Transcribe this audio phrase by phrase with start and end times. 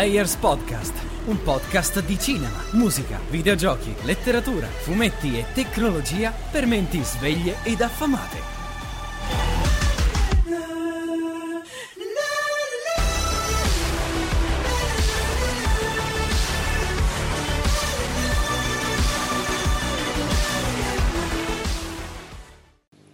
[0.00, 0.94] Players Podcast,
[1.26, 8.59] un podcast di cinema, musica, videogiochi, letteratura, fumetti e tecnologia per menti sveglie ed affamate.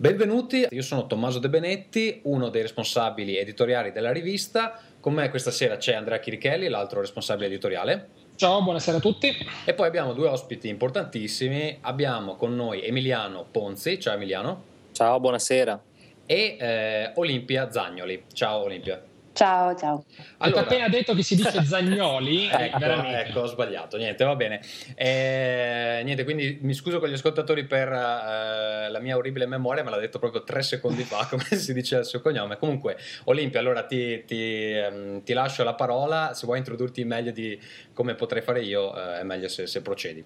[0.07, 4.81] Benvenuti, io sono Tommaso De Benetti, uno dei responsabili editoriali della rivista.
[5.01, 8.09] Con me questa sera c'è Andrea Chirichelli, l'altro responsabile editoriale.
[8.37, 9.35] Ciao, buonasera a tutti.
[9.65, 11.79] E poi abbiamo due ospiti importantissimi.
[11.81, 13.99] Abbiamo con noi Emiliano Ponzi.
[13.99, 14.63] Ciao Emiliano.
[14.93, 15.83] Ciao, buonasera.
[16.25, 18.27] E eh, Olimpia Zagnoli.
[18.33, 19.03] Ciao Olimpia.
[19.37, 20.03] Ciao, ciao.
[20.39, 24.63] Allora, Ho appena detto che si dice Zagnoli, ecco, ecco, ho sbagliato, niente, va bene.
[24.95, 29.91] Eh, niente, quindi mi scuso con gli ascoltatori per eh, la mia orribile memoria, me
[29.91, 32.57] l'ha detto proprio tre secondi fa, come si dice il suo cognome.
[32.57, 37.61] Comunque, Olimpia, allora ti, ti, um, ti, lascio la parola, se vuoi introdurti meglio di
[37.93, 40.25] come potrei fare io, eh, è meglio se, se procedi.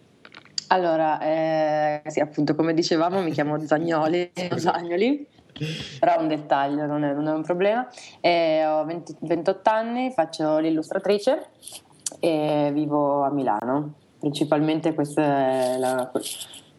[0.68, 5.26] Allora, eh, sì, appunto, come dicevamo, mi chiamo Zagnoli, Zagnoli
[5.98, 7.88] però un dettaglio, non è, non è un problema.
[8.20, 11.48] E ho 20, 28 anni, faccio l'illustratrice
[12.18, 13.94] e vivo a Milano.
[14.18, 16.10] Principalmente questa è la,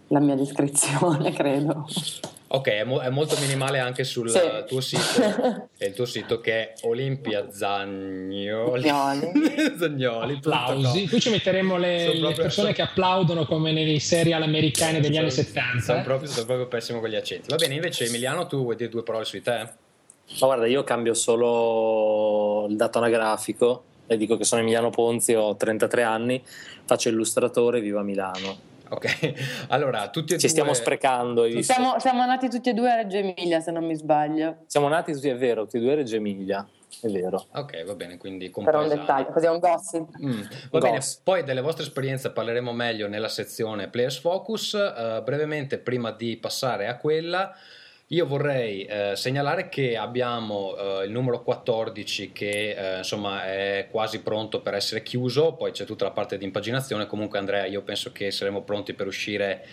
[0.07, 1.87] la mia descrizione, credo.
[2.53, 4.39] Ok, è, mo- è, molto minimale anche sul sì.
[4.67, 8.89] tuo sito, è il tuo sito che è Olimpia Zagnoli.
[9.77, 10.39] Zagnoli.
[10.43, 11.07] Applausi.
[11.07, 12.73] Qui ci metteremo le, le persone so...
[12.73, 15.81] che applaudono come nei serial americani degli sono, anni 70.
[15.81, 16.01] Sono, eh?
[16.01, 17.47] proprio, sono proprio pessimo con gli accenti.
[17.47, 19.51] Va bene, invece Emiliano, tu vuoi dire due parole su te?
[19.51, 25.55] Ma guarda, io cambio solo il dato anagrafico e dico che sono Emiliano Ponzi, ho
[25.55, 26.43] 33 anni,
[26.83, 28.69] faccio illustratore, vivo a Milano.
[28.91, 29.33] Ok,
[29.69, 30.49] allora tutti e Ci due...
[30.49, 31.49] stiamo sprecando.
[31.61, 34.63] Siamo, siamo, nati tutti e due a Reggio Emilia, se non mi sbaglio.
[34.65, 36.67] Siamo nati tutti, è vero, tutti e due a Reggio Emilia.
[36.99, 37.45] È vero.
[37.53, 40.09] Ok, va bene, quindi Però un dettaglio, così è un gossip.
[40.21, 40.41] Mm,
[40.71, 40.81] va gossip.
[40.81, 44.73] bene, poi delle vostre esperienze parleremo meglio nella sezione Players Focus.
[44.73, 47.55] Uh, brevemente, prima di passare a quella,
[48.11, 54.19] io vorrei eh, segnalare che abbiamo eh, il numero 14 che eh, insomma è quasi
[54.19, 58.11] pronto per essere chiuso, poi c'è tutta la parte di impaginazione, comunque Andrea io penso
[58.11, 59.65] che saremo pronti per uscire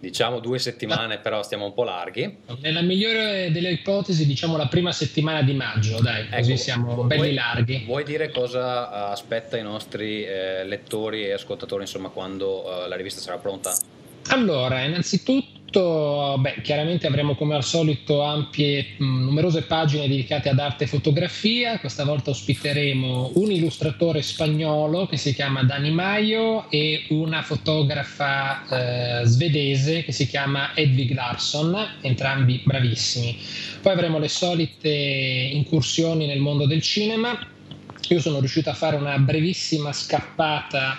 [0.00, 2.38] diciamo due settimane, però stiamo un po' larghi.
[2.60, 7.06] Nella migliore delle ipotesi diciamo la prima settimana di maggio, dai, ecco, così siamo vuoi,
[7.06, 7.84] belli larghi.
[7.84, 12.96] Vuoi dire cosa eh, aspetta i nostri eh, lettori e ascoltatori insomma quando eh, la
[12.96, 13.76] rivista sarà pronta?
[14.28, 20.84] Allora, innanzitutto beh, chiaramente avremo come al solito ampie, mh, numerose pagine dedicate ad arte
[20.84, 21.78] e fotografia.
[21.78, 29.26] Questa volta ospiteremo un illustratore spagnolo che si chiama Dani Maio e una fotografa eh,
[29.26, 33.38] svedese che si chiama Edvig Larsson, entrambi bravissimi.
[33.80, 37.38] Poi avremo le solite incursioni nel mondo del cinema.
[38.08, 40.98] Io sono riuscito a fare una brevissima scappata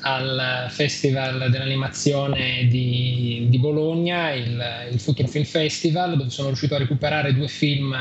[0.00, 6.78] al Festival dell'animazione di, di Bologna, il, il Future Film Festival, dove sono riuscito a
[6.78, 7.96] recuperare due film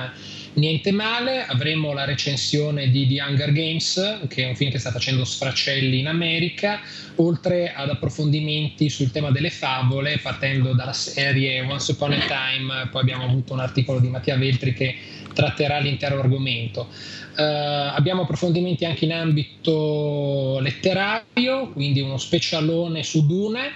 [0.53, 1.45] niente male.
[1.45, 5.99] Avremo la recensione di The Hunger Games, che è un film che sta facendo sfracelli
[5.99, 6.79] in America,
[7.15, 12.89] oltre ad approfondimenti sul tema delle favole, partendo dalla serie Once Upon a Time.
[12.91, 14.95] Poi abbiamo avuto un articolo di Mattia Veltri che
[15.37, 16.87] tratterà l'intero argomento.
[17.37, 23.69] Uh, abbiamo approfondimenti anche in ambito letterario, quindi uno specialone su Dune,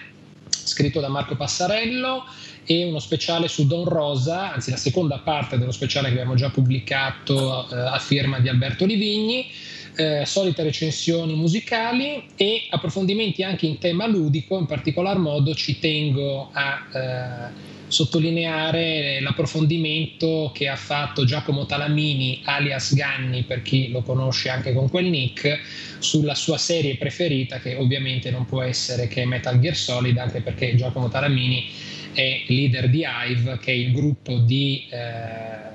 [0.49, 2.23] scritto da Marco Passarello,
[2.65, 6.49] e uno speciale su Don Rosa, anzi la seconda parte dello speciale che abbiamo già
[6.49, 9.51] pubblicato uh, a firma di Alberto Livigni.
[9.93, 16.49] Eh, solite recensioni musicali e approfondimenti anche in tema ludico, in particolar modo ci tengo
[16.53, 24.49] a eh, sottolineare l'approfondimento che ha fatto Giacomo Talamini, alias Ganni, per chi lo conosce
[24.49, 25.59] anche con quel nick,
[25.99, 30.75] sulla sua serie preferita, che ovviamente non può essere che Metal Gear Solid, anche perché
[30.75, 31.69] Giacomo Talamini
[32.13, 35.69] è leader di Hive, che è il gruppo di eh,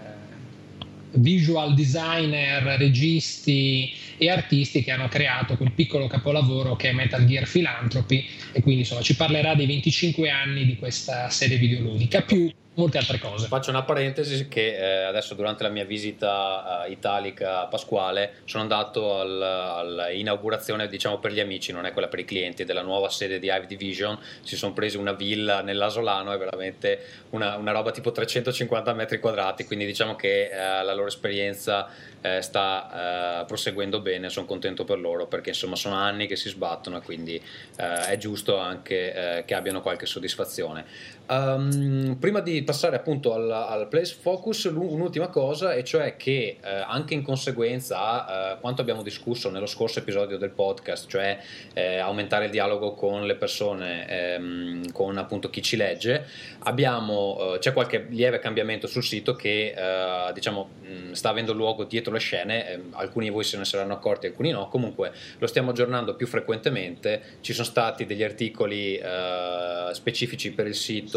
[1.12, 7.48] visual designer, registi e artisti che hanno creato quel piccolo capolavoro che è Metal Gear
[7.48, 8.26] Philanthropy.
[8.52, 12.22] E quindi insomma ci parlerà dei 25 anni di questa serie videoludica.
[12.22, 13.46] Più molte altre cose.
[13.46, 18.62] Faccio una parentesi che eh, adesso durante la mia visita uh, italica a Pasquale sono
[18.62, 23.08] andato al, all'inaugurazione diciamo per gli amici, non è quella per i clienti, della nuova
[23.08, 27.00] sede di Hive Division, si sono presi una villa nell'Asolano, è veramente
[27.30, 31.88] una, una roba tipo 350 metri quadrati, quindi diciamo che uh, la loro esperienza
[32.20, 36.98] uh, sta proseguendo bene, sono contento per loro perché insomma sono anni che si sbattono
[36.98, 37.40] e quindi
[37.76, 40.84] è giusto anche che abbiano qualche soddisfazione.
[41.28, 46.68] Um, prima di passare appunto al, al Place Focus, un'ultima cosa, e cioè che eh,
[46.86, 51.38] anche in conseguenza a eh, quanto abbiamo discusso nello scorso episodio del podcast, cioè
[51.74, 56.26] eh, aumentare il dialogo con le persone, ehm, con appunto chi ci legge,
[56.60, 61.82] abbiamo, eh, c'è qualche lieve cambiamento sul sito che eh, diciamo mh, sta avendo luogo
[61.82, 65.46] dietro le scene, ehm, alcuni di voi se ne saranno accorti, alcuni no, comunque lo
[65.48, 71.14] stiamo aggiornando più frequentemente, ci sono stati degli articoli eh, specifici per il sito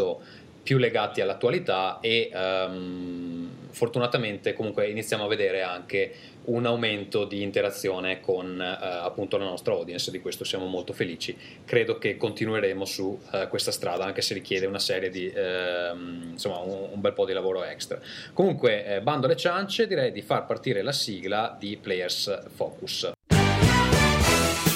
[0.62, 6.12] più legati all'attualità e um, fortunatamente comunque iniziamo a vedere anche
[6.44, 11.36] un aumento di interazione con uh, appunto la nostra audience, di questo siamo molto felici.
[11.64, 15.96] Credo che continueremo su uh, questa strada anche se richiede una serie di uh,
[16.30, 17.98] insomma un, un, bel po' di lavoro extra.
[18.32, 23.12] Comunque eh, bando alle ciance, direi di far partire la sigla di Players Focus.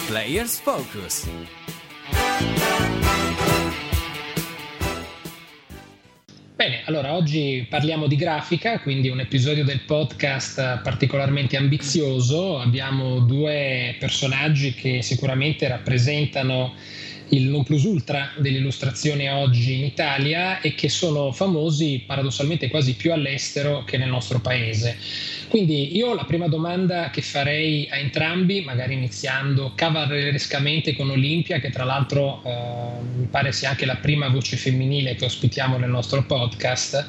[0.07, 1.29] Players Focus.
[6.57, 12.61] Bene, allora oggi parliamo di grafica, quindi un episodio del podcast particolarmente ambizioso.
[12.61, 16.75] Abbiamo due personaggi che sicuramente rappresentano
[17.31, 23.13] il non plus ultra dell'illustrazione oggi in Italia e che sono famosi paradossalmente quasi più
[23.13, 24.97] all'estero che nel nostro paese.
[25.55, 31.71] Quindi io la prima domanda che farei a entrambi, magari iniziando cavallerescamente con Olimpia, che
[31.71, 36.25] tra l'altro eh, mi pare sia anche la prima voce femminile che ospitiamo nel nostro
[36.25, 37.07] podcast,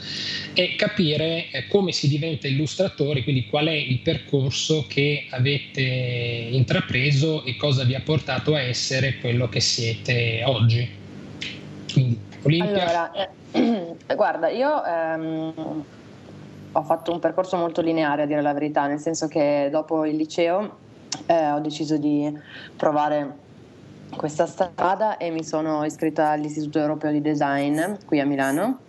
[0.54, 7.46] è capire eh, come si diventa illustratori, quindi qual è il percorso che avete intrapreso
[7.46, 10.88] e cosa vi ha portato a essere quello che siete oggi.
[11.92, 13.10] Quindi, Olimpia.
[13.10, 13.12] Allora,
[13.54, 14.86] eh, guarda, io...
[14.86, 15.84] Ehm
[16.78, 20.16] ho fatto un percorso molto lineare a dire la verità, nel senso che dopo il
[20.16, 20.78] liceo
[21.26, 22.38] eh, ho deciso di
[22.76, 23.44] provare
[24.16, 28.80] questa strada e mi sono iscritta all'Istituto Europeo di Design qui a Milano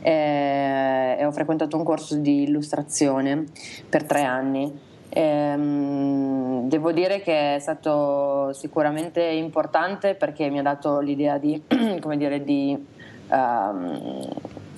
[0.00, 3.44] eh, e ho frequentato un corso di illustrazione
[3.88, 4.90] per tre anni.
[5.08, 11.60] Ehm, devo dire che è stato sicuramente importante perché mi ha dato l'idea di,
[12.00, 12.86] come dire, di
[13.28, 14.28] um,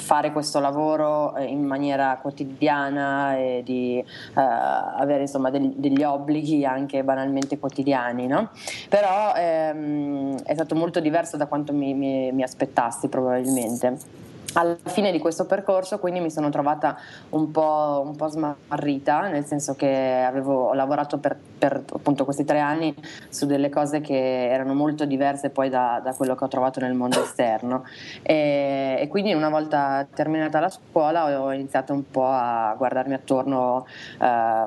[0.05, 6.67] fare questo lavoro eh, in maniera quotidiana e di uh, avere insomma degli, degli, obblighi
[6.67, 8.51] anche banalmente quotidiani, no?
[8.91, 14.24] però ehm, è stato molto diverso da quanto mi, mi, mi aspettassi probabilmente
[14.55, 16.99] alla fine di questo percorso quindi mi sono trovata
[17.31, 22.61] un po', un po smarrita, nel senso che avevo lavorato per, per, appunto questi tre
[22.61, 22.95] anni
[23.29, 26.95] su delle cose che erano molto diverse poi da, da quello che ho trovato nel
[26.95, 27.85] mondo esterno.
[28.23, 33.87] E, e, quindi una volta terminata la scuola ho iniziato un po' a guardarmi attorno
[34.21, 34.65] eh,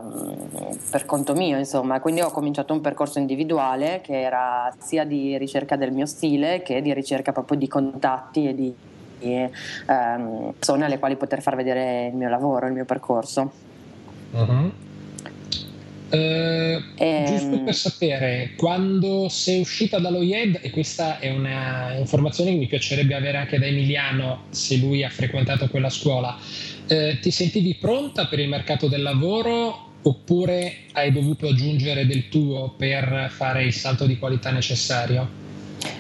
[0.90, 5.76] per conto mio insomma, quindi ho cominciato un percorso individuale che era sia di ricerca
[5.76, 8.76] del mio stile che di ricerca proprio di contatti e di
[9.20, 13.52] ehm, persone alle quali poter far vedere il mio lavoro, il mio percorso.
[14.32, 14.72] Uh-huh.
[16.10, 17.26] Eh, ehm...
[17.26, 22.68] Giusto per sapere, quando sei uscita dallo IED, e questa è una informazione che mi
[22.68, 26.38] piacerebbe avere anche da Emiliano, se lui ha frequentato quella scuola,
[26.88, 32.74] eh, ti sentivi pronta per il mercato del lavoro oppure hai dovuto aggiungere del tuo
[32.78, 35.46] per fare il salto di qualità necessario?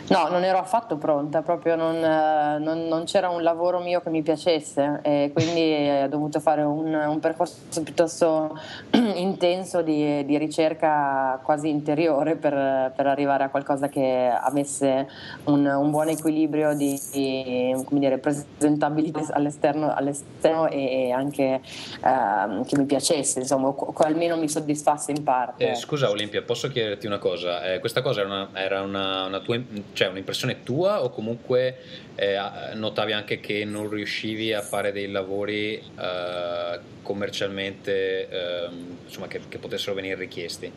[0.10, 4.10] No, non ero affatto pronta, proprio non, eh, non, non, c'era un lavoro mio che
[4.10, 8.58] mi piacesse e quindi ho dovuto fare un, un percorso piuttosto
[9.16, 15.10] intenso di, di, ricerca quasi interiore per, per, arrivare a qualcosa che avesse
[15.46, 21.60] un, un buon equilibrio di, di dire, presentabilità all'esterno, all'esterno e anche
[22.02, 25.72] eh, che mi piacesse, insomma, o, o, almeno mi soddisfasse in parte.
[25.72, 27.62] Eh, scusa Olimpia, posso chiederti una cosa?
[27.66, 29.56] Eh, questa cosa era una, era una, una tua
[29.98, 31.78] cioè un'impressione tua o comunque
[32.14, 32.38] eh,
[32.76, 38.70] notavi anche che non riuscivi a fare dei lavori eh, commercialmente eh,
[39.04, 40.72] insomma, che, che potessero venire richiesti?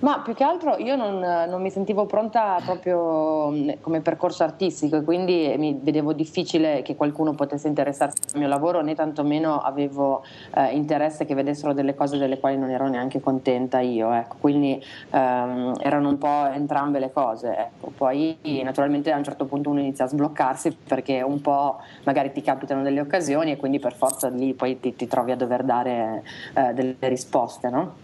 [0.00, 5.02] Ma più che altro io non, non, mi sentivo pronta proprio mm, come percorso artistico
[5.02, 10.22] quindi mi vedevo difficile che qualcuno potesse interessarsi al mio lavoro né tantomeno avevo
[10.54, 14.12] eh, interesse che vedessero delle cose delle quali non ero neanche contenta io.
[14.12, 14.36] Ecco.
[14.40, 17.56] Quindi ehm, erano un po' entrambe le cose.
[17.56, 17.90] Ecco.
[17.96, 22.42] Poi naturalmente a un certo punto uno inizia a sbloccarsi perché un po' magari ti
[22.42, 26.22] capitano delle occasioni e quindi per forza lì poi ti, ti trovi a dover dare
[26.54, 27.68] eh, delle risposte.
[27.68, 27.94] No?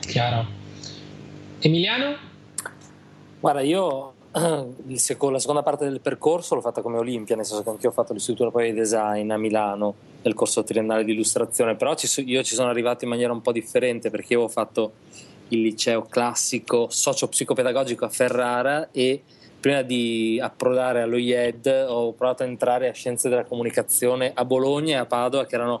[0.00, 0.63] Chiaro.
[1.64, 2.14] Emiliano?
[3.40, 4.12] Guarda, io
[5.16, 7.92] con la seconda parte del percorso l'ho fatta come Olimpia, nel senso che anch'io ho
[7.92, 12.42] fatto l'Istituto Europeo di Design a Milano nel corso triennale di illustrazione, però ci, io
[12.42, 14.92] ci sono arrivato in maniera un po' differente perché io ho fatto
[15.48, 19.22] il liceo classico socio-psicopedagogico a Ferrara e
[19.58, 24.96] prima di approdare allo IED ho provato a entrare a Scienze della Comunicazione a Bologna
[24.96, 25.80] e a Padova, che erano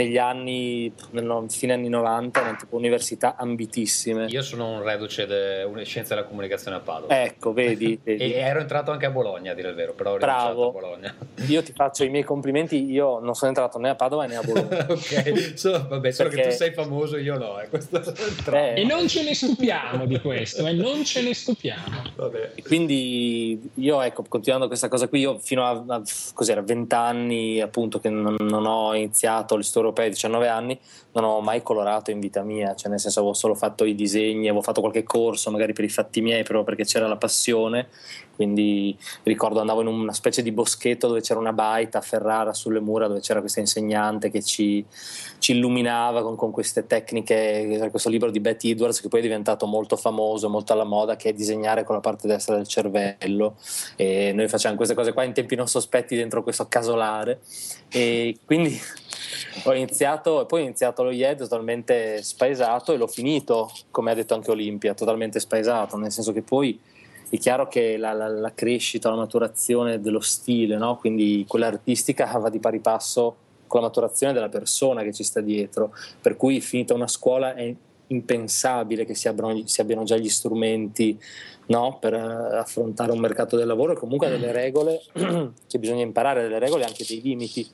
[0.00, 4.26] negli anni, nel fine anni 90, erano tipo università ambitissime.
[4.26, 7.22] Io sono un reduce di scienza della comunicazione a Padova.
[7.22, 8.32] Ecco, vedi, vedi.
[8.32, 10.68] e ero entrato anche a Bologna, a dire il vero, però ho Bravo.
[10.68, 11.14] a Bologna.
[11.48, 14.42] Io ti faccio i miei complimenti, io non sono entrato né a Padova né a
[14.42, 14.86] Bologna.
[14.88, 16.44] ok, so, vabbè, solo Perché...
[16.44, 17.60] che tu sei famoso, io no.
[17.60, 17.68] Eh.
[18.50, 18.80] Eh.
[18.80, 20.72] E non ce ne stupiamo di questo, eh.
[20.72, 22.12] non ce ne stupiamo.
[22.16, 22.54] Vabbè.
[22.62, 26.02] Quindi io, ecco, continuando questa cosa qui, io fino a, a
[26.32, 30.78] cos'era, 20 anni appunto che non, non ho iniziato l'istoria europei, 19 anni,
[31.12, 34.46] non ho mai colorato in vita mia, cioè nel senso avevo solo fatto i disegni,
[34.46, 37.88] avevo fatto qualche corso magari per i fatti miei, proprio perché c'era la passione,
[38.40, 42.80] quindi ricordo andavo in una specie di boschetto dove c'era una baita a Ferrara sulle
[42.80, 44.82] mura dove c'era questa insegnante che ci,
[45.38, 49.66] ci illuminava con, con, queste tecniche, questo libro di Beth Edwards che poi è diventato
[49.66, 53.56] molto famoso, molto alla moda, che è disegnare con la parte destra del cervello.
[53.96, 57.40] E noi facciamo queste cose qua in tempi non sospetti dentro questo casolare.
[57.90, 58.80] E quindi
[59.64, 64.34] ho iniziato, poi ho iniziato lo IED totalmente spaesato e l'ho finito, come ha detto
[64.34, 66.78] anche Olimpia, totalmente spaesato, nel senso che poi
[67.28, 70.96] è chiaro che la, la, la crescita, la maturazione dello stile, no?
[70.96, 73.36] quindi quella artistica va di pari passo
[73.66, 77.72] con la maturazione della persona che ci sta dietro, per cui finita una scuola è
[78.08, 81.16] impensabile che si abbiano, si abbiano già gli strumenti
[81.66, 81.98] no?
[82.00, 85.00] per eh, affrontare un mercato del lavoro e comunque delle regole
[85.66, 87.64] che bisogna imparare, delle regole e anche dei limiti,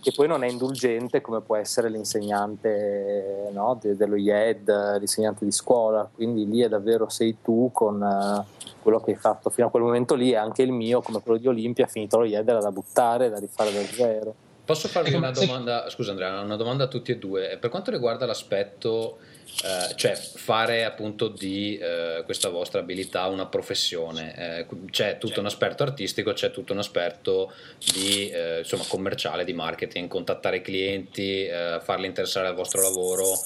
[0.00, 3.78] che poi non è indulgente come può essere l'insegnante no?
[3.80, 9.00] De, dello IED, l'insegnante di scuola, quindi lì è davvero sei tu con uh, quello
[9.00, 11.46] che hai fatto fino a quel momento lì e anche il mio come quello di
[11.46, 14.34] Olimpia, finito lo IED era da buttare, da rifare da zero.
[14.64, 17.56] Posso farvi una domanda, scusa Andrea, una domanda a tutti e due.
[17.58, 19.16] Per quanto riguarda l'aspetto
[19.64, 24.34] eh, cioè fare appunto di eh, questa vostra abilità una professione.
[24.60, 27.52] Eh, c'è tutto un aspetto artistico, c'è tutto un aspetto
[27.92, 33.40] di, eh, insomma, commerciale, di marketing, contattare i clienti, eh, farli interessare al vostro lavoro.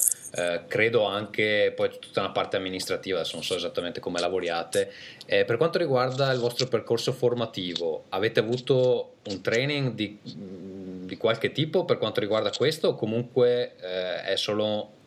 [0.67, 4.91] credo anche poi tutta una parte amministrativa, adesso non so esattamente come lavoriate.
[5.27, 11.85] per quanto riguarda il vostro percorso formativo, avete avuto un training di, di qualche tipo
[11.85, 15.01] per quanto riguarda questo o comunque è solo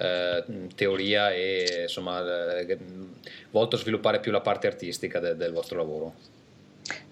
[0.00, 2.78] eh, teoria e insomma eh,
[3.50, 6.14] volto a sviluppare più la parte artistica de- del vostro lavoro?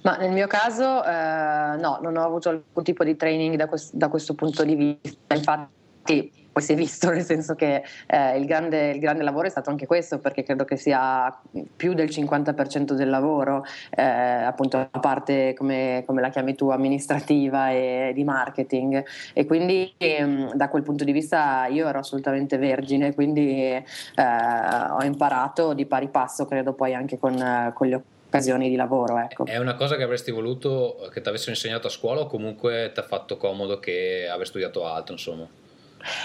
[0.02, 3.94] Ma nel mio caso eh, no, non ho avuto alcun tipo di training da, quest-
[3.94, 8.44] da questo punto di vista, infatti poi si è visto, nel senso che eh, il,
[8.44, 11.36] grande, il, grande, lavoro è stato anche questo, perché credo che sia
[11.76, 17.70] più del 50% del lavoro, eh, appunto la parte come, come, la chiami tu, amministrativa
[17.70, 19.04] e di marketing.
[19.32, 23.84] E quindi ehm, da quel punto di vista io ero assolutamente vergine, quindi eh,
[24.16, 29.18] ho imparato di pari passo, credo poi anche con, con le occasioni di lavoro.
[29.18, 29.46] Ecco.
[29.46, 32.98] È una cosa che avresti voluto che ti avessero insegnato a scuola o comunque ti
[32.98, 35.66] ha fatto comodo che aver studiato altro, insomma?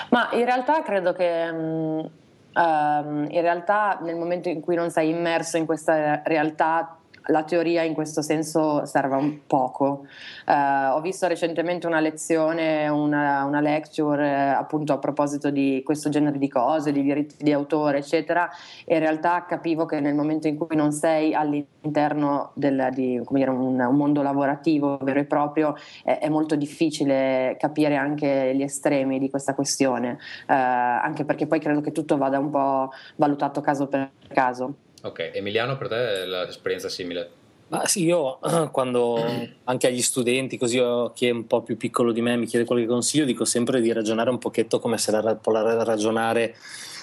[0.09, 2.11] Ma in realtà credo che um,
[2.53, 7.93] in realtà nel momento in cui non sei immerso in questa realtà la teoria in
[7.93, 10.05] questo senso serve un poco.
[10.45, 16.09] Uh, ho visto recentemente una lezione, una, una lecture eh, appunto a proposito di questo
[16.09, 18.49] genere di cose, di diritti di autore, eccetera,
[18.85, 23.49] e in realtà capivo che nel momento in cui non sei all'interno del, di dire,
[23.49, 29.19] un, un, mondo lavorativo vero e proprio, è, è, molto difficile capire anche gli estremi
[29.19, 33.87] di questa questione, uh, anche perché poi credo che tutto vada un po' valutato caso
[33.87, 34.82] per caso.
[35.05, 37.29] Ok, Emiliano, per te è l'esperienza simile?
[37.67, 38.39] Ma sì, io
[38.71, 39.21] quando
[39.65, 40.81] anche agli studenti, così
[41.13, 43.91] chi è un po' più piccolo di me mi chiede qualche consiglio, dico sempre di
[43.91, 46.55] ragionare un pochetto come se la, può ragionare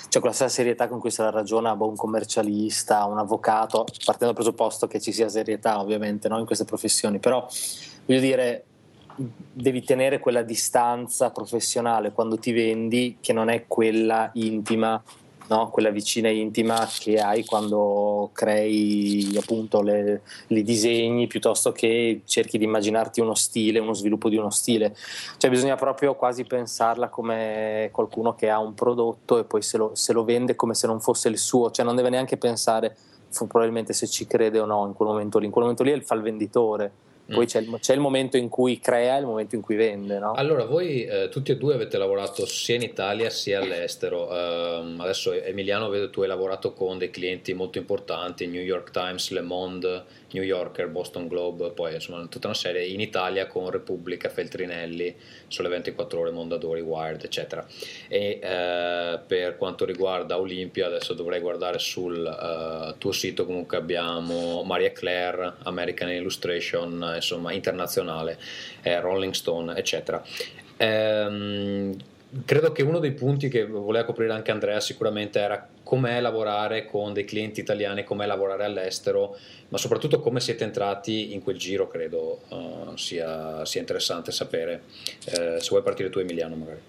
[0.09, 3.85] cioè con la stessa serietà con cui se la ragiona boh, un commercialista, un avvocato,
[4.05, 7.47] partendo dal presupposto che ci sia serietà ovviamente no, in queste professioni, però
[8.07, 8.65] voglio dire,
[9.15, 15.01] devi tenere quella distanza professionale quando ti vendi che non è quella intima
[15.51, 15.69] no?
[15.71, 22.65] quella vicina intima che hai quando crei appunto le, i disegni piuttosto che cerchi di
[22.65, 24.97] immaginarti uno stile, uno sviluppo di uno stile.
[25.37, 29.91] Cioè bisogna proprio quasi pensarla come qualcuno che ha un prodotto e poi se lo,
[29.95, 32.97] se lo vende come se non fosse il suo, cioè non deve neanche pensare
[33.47, 36.15] probabilmente se ci crede o no in quel momento lì, in quel momento lì fa
[36.15, 36.93] il venditore
[37.31, 37.47] poi mm.
[37.47, 40.19] c'è, il, c'è, il, momento in cui crea e il momento in cui vende.
[40.19, 40.33] No?
[40.33, 44.27] Allora, voi eh, tutti e due avete lavorato sia in Italia sia all'estero.
[44.27, 49.31] Uh, adesso Emiliano, vedo tu hai lavorato con dei clienti molto importanti, New York Times,
[49.31, 54.29] Le Monde, New Yorker, Boston Globe, poi insomma tutta una serie in Italia con Repubblica,
[54.29, 55.15] Feltrinelli,
[55.49, 57.67] Sole 24 Ore, Mondadori, Wired, eccetera.
[58.09, 64.63] E uh, per quanto riguarda Olimpia, adesso dovrei guardare sul uh, tuo sito, comunque abbiamo
[64.63, 68.39] Maria Claire, American Illustration, insomma internazionale,
[68.83, 70.23] eh, Rolling Stone, eccetera.
[70.77, 71.95] Ehm,
[72.45, 77.13] credo che uno dei punti che voleva coprire anche Andrea sicuramente era com'è lavorare con
[77.13, 79.37] dei clienti italiani, com'è lavorare all'estero,
[79.69, 84.83] ma soprattutto come siete entrati in quel giro, credo uh, sia, sia, interessante sapere.
[85.25, 86.81] Eh, se vuoi partire tu Emiliano magari.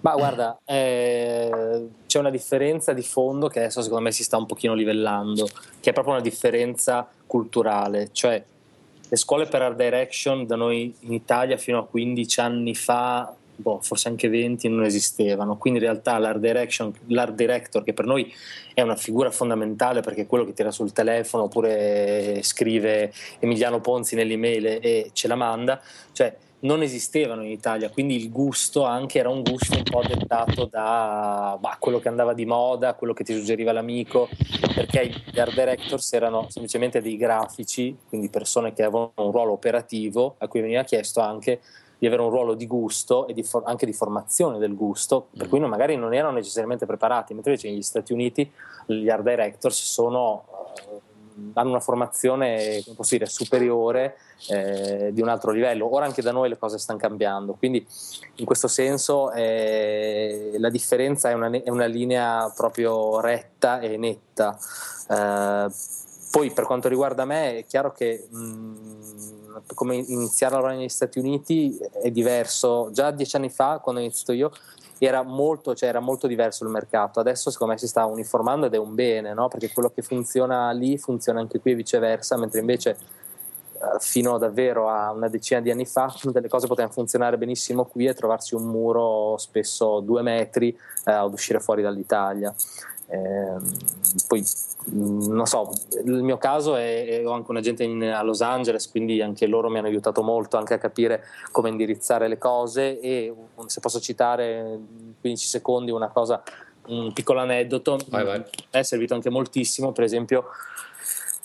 [0.00, 4.44] Ma guarda, eh, c'è una differenza di fondo che adesso secondo me si sta un
[4.44, 5.48] pochino livellando,
[5.80, 8.42] che è proprio una differenza culturale, cioè
[9.08, 13.80] le scuole per art direction da noi in Italia fino a 15 anni fa boh,
[13.80, 15.56] forse anche 20 non esistevano.
[15.56, 16.40] Quindi in realtà l'art,
[17.06, 18.32] l'art director, che per noi
[18.74, 24.14] è una figura fondamentale perché è quello che tira sul telefono oppure scrive Emiliano Ponzi
[24.14, 25.80] nell'email e ce la manda,
[26.12, 30.64] cioè non esistevano in Italia, quindi il gusto anche era un gusto un po' dettato
[30.64, 34.28] da bah, quello che andava di moda, quello che ti suggeriva l'amico,
[34.74, 40.36] perché gli art directors erano semplicemente dei grafici, quindi persone che avevano un ruolo operativo
[40.38, 41.60] a cui veniva chiesto anche
[41.98, 45.46] di avere un ruolo di gusto e di for- anche di formazione del gusto, per
[45.46, 45.48] mm.
[45.48, 48.50] cui non, magari non erano necessariamente preparati, mentre invece negli Stati Uniti
[48.86, 50.44] gli art directors sono,
[50.88, 51.00] uh,
[51.54, 54.16] hanno una formazione dire, superiore
[54.48, 55.92] eh, di un altro livello.
[55.92, 57.86] Ora anche da noi le cose stanno cambiando, quindi
[58.36, 64.58] in questo senso eh, la differenza è una, è una, linea proprio retta e netta.
[65.08, 66.02] Eh,
[66.34, 70.88] poi per quanto riguarda me è chiaro che mh, mm, come iniziare a lavorare negli
[70.88, 72.88] Stati Uniti è diverso.
[72.90, 74.50] Già dieci anni fa, quando ho iniziato io,
[74.98, 77.20] era molto, cioè era molto diverso il mercato.
[77.20, 79.46] Adesso secondo me si sta uniformando ed è un bene, no?
[79.46, 82.90] perché quello che funziona lì funziona anche qui e viceversa, mentre invece
[83.84, 88.06] eh, fino davvero a una decina di anni fa delle cose potevano funzionare benissimo qui
[88.06, 92.52] e trovarsi un muro spesso due metri eh, ad uscire fuori dall'Italia.
[93.14, 93.56] Eh,
[94.26, 94.44] poi
[94.90, 95.70] mm, non so,
[96.04, 99.70] il mio caso è, ho anche un agente in, a Los Angeles, quindi anche loro
[99.70, 103.32] mi hanno aiutato molto anche a capire come indirizzare le cose e
[103.66, 106.42] se posso citare in 15 secondi una cosa,
[106.86, 108.42] un piccolo aneddoto, vai, vai.
[108.70, 110.46] è servito anche moltissimo, per esempio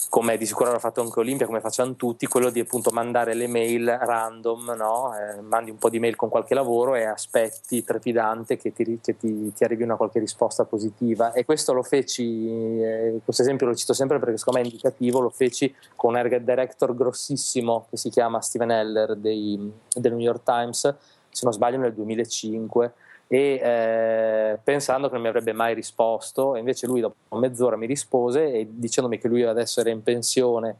[0.09, 3.47] come di sicuro avrà fatto anche Olimpia, come facciano tutti, quello di appunto mandare le
[3.47, 5.13] mail random, no?
[5.15, 9.15] eh, mandi un po' di mail con qualche lavoro e aspetti trepidante che ti, che
[9.17, 11.31] ti, ti arrivi una qualche risposta positiva.
[11.31, 15.19] E questo lo feci, eh, questo esempio lo cito sempre perché secondo me è indicativo,
[15.19, 20.41] lo feci con un director grossissimo che si chiama Steven Heller dei, del New York
[20.43, 20.95] Times,
[21.29, 22.93] se non sbaglio nel 2005
[23.31, 28.51] e eh, pensando che non mi avrebbe mai risposto invece lui dopo mezz'ora mi rispose
[28.51, 30.77] e dicendomi che lui adesso era in pensione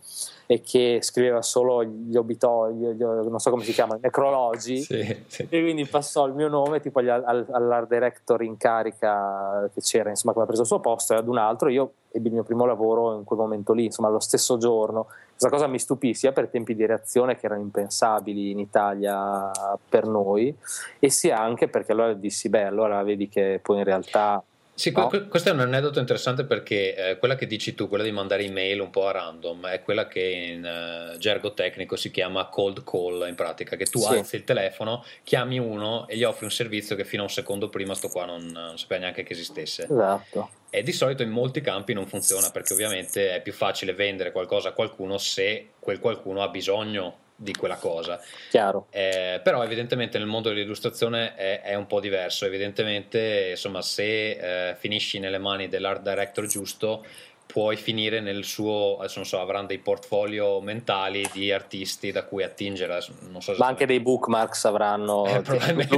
[0.52, 4.80] e che scriveva solo gli obitoi, non so come si chiamano, i necrologi.
[4.82, 5.46] Sì, sì.
[5.48, 10.34] e quindi passò il mio nome tipo al, all'art director in carica che c'era, insomma
[10.34, 11.70] che aveva preso il suo posto e ad un altro.
[11.70, 15.06] Io ebbi il mio primo lavoro in quel momento lì, insomma lo stesso giorno.
[15.30, 19.52] Questa cosa mi stupì sia per tempi di reazione che erano impensabili in Italia
[19.88, 20.52] per noi
[20.98, 24.44] e sia anche perché allora dissi beh allora vedi che poi in realtà
[24.80, 25.10] sì, no?
[25.28, 28.80] questo è un aneddoto interessante perché eh, quella che dici tu, quella di mandare email
[28.80, 33.28] un po' a random, è quella che in uh, gergo tecnico si chiama cold call
[33.28, 34.14] in pratica, che tu sì.
[34.14, 37.68] alzi il telefono, chiami uno e gli offri un servizio che fino a un secondo
[37.68, 39.84] prima sto qua non, non sapeva neanche che esistesse.
[39.84, 40.50] Esatto.
[40.70, 44.70] E di solito in molti campi non funziona perché ovviamente è più facile vendere qualcosa
[44.70, 48.20] a qualcuno se quel qualcuno ha bisogno di quella cosa.
[48.50, 48.88] Chiaro.
[48.92, 54.76] Eh, però evidentemente nel mondo dell'illustrazione è, è, un po' diverso, evidentemente insomma se eh,
[54.76, 57.06] finisci nelle mani dell'art director giusto
[57.52, 62.44] puoi finire nel suo, adesso non so, avranno dei portfolio mentali di artisti da cui
[62.44, 63.02] attingere.
[63.02, 65.42] So Ma anche dei bookmarks avranno eh,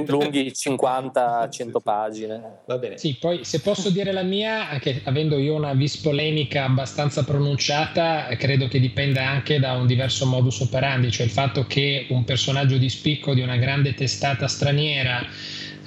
[0.08, 2.60] lunghi 50-100 pagine.
[2.66, 2.98] Va bene.
[2.98, 8.28] Sì, poi se posso dire la mia, anche avendo io una vis polemica abbastanza pronunciata,
[8.38, 12.78] credo che dipenda anche da un diverso modus operandi, cioè il fatto che un personaggio
[12.78, 15.28] di spicco di una grande testata straniera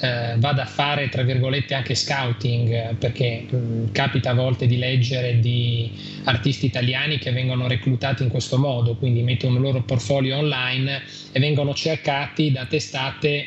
[0.04, 4.76] eh, vada a fare tra virgolette anche scouting perché mh, mm, capita a volte di
[4.76, 5.90] leggere di
[6.24, 11.40] artisti italiani che vengono reclutati in questo modo quindi mettono il loro portfolio online e
[11.40, 13.46] vengono cercati da testate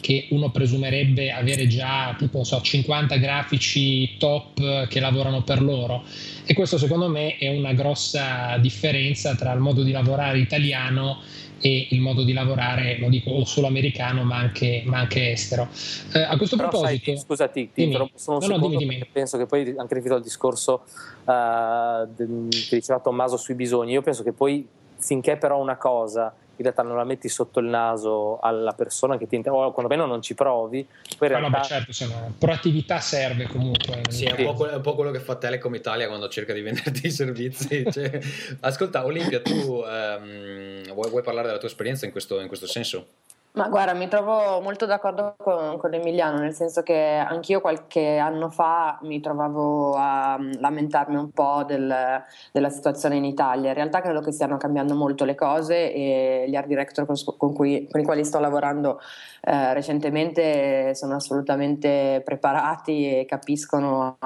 [0.00, 6.02] che uno presumerebbe avere già tipo so, 50 grafici top che lavorano per loro.
[6.44, 11.20] E questo secondo me è una grossa differenza tra il modo di lavorare italiano
[11.64, 15.68] e il modo di lavorare, lo dico solo americano ma anche, ma anche estero.
[16.12, 17.14] Eh, a questo Però proposito...
[17.14, 19.08] Sai, scusa, ti, ti interrompo solo un no, secondo no, dimmi, dimmi.
[19.10, 20.82] penso che poi, anche riferito al discorso
[21.24, 24.66] uh, che diceva Tommaso sui bisogni, io penso che poi
[25.02, 29.26] finché però una cosa in realtà non la metti sotto il naso alla persona che
[29.26, 30.86] ti interessa, o quantomeno non ci provi.
[31.18, 31.48] Poi in realtà...
[31.48, 34.02] no, beh, certo, insomma, proattività serve comunque.
[34.08, 37.06] Sì, è un, è un, po', quello che fa Telecom Italia quando cerca di venderti
[37.06, 37.84] i servizi.
[37.90, 38.20] cioè,
[38.60, 43.06] ascolta, Olimpia, tu ehm, vuoi, vuoi, parlare della tua esperienza in questo, in questo senso?
[43.54, 48.48] Ma guarda, mi trovo molto d'accordo con, con, Emiliano, nel senso che anch'io qualche anno
[48.48, 53.68] fa mi trovavo a mm, lamentarmi un po' del, della situazione in Italia.
[53.68, 57.52] In realtà credo che stiano cambiando molto le cose e gli art director con, con,
[57.52, 58.98] cui, con i quali sto lavorando
[59.42, 64.16] eh, recentemente sono assolutamente preparati e capiscono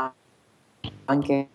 [1.06, 1.48] anche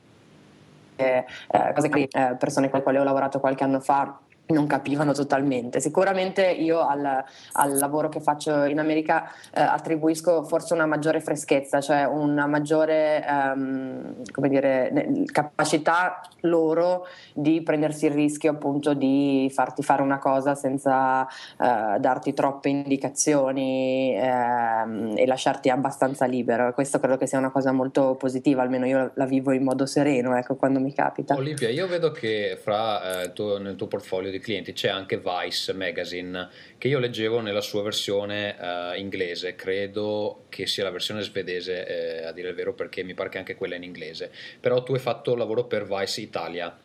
[0.98, 1.26] eh,
[1.74, 5.80] cose che eh, persone con le quali ho lavorato qualche anno fa non capivano totalmente.
[5.80, 7.24] Sicuramente io al,
[7.54, 13.26] al, lavoro che faccio in America eh, attribuisco forse una maggiore freschezza, cioè una maggiore
[13.26, 14.16] ehm,
[14.48, 22.00] dire, capacità loro di prendersi il rischio appunto di farti fare una cosa senza eh,
[22.00, 26.74] darti troppe indicazioni ehm, e lasciarti abbastanza libero.
[26.74, 30.36] Questo credo che sia una cosa molto positiva, almeno io la vivo in modo sereno
[30.36, 31.36] ecco, quando mi capita.
[31.36, 35.74] Olivia, io vedo che fra eh, tuo, nel tuo portfolio di clienti c'è anche Vice
[35.74, 42.22] Magazine che io leggevo nella sua versione uh, inglese, credo che sia la versione svedese
[42.22, 44.82] eh, a dire il vero perché mi pare che anche quella è in inglese, però
[44.84, 46.76] tu hai fatto lavoro per Vice Italia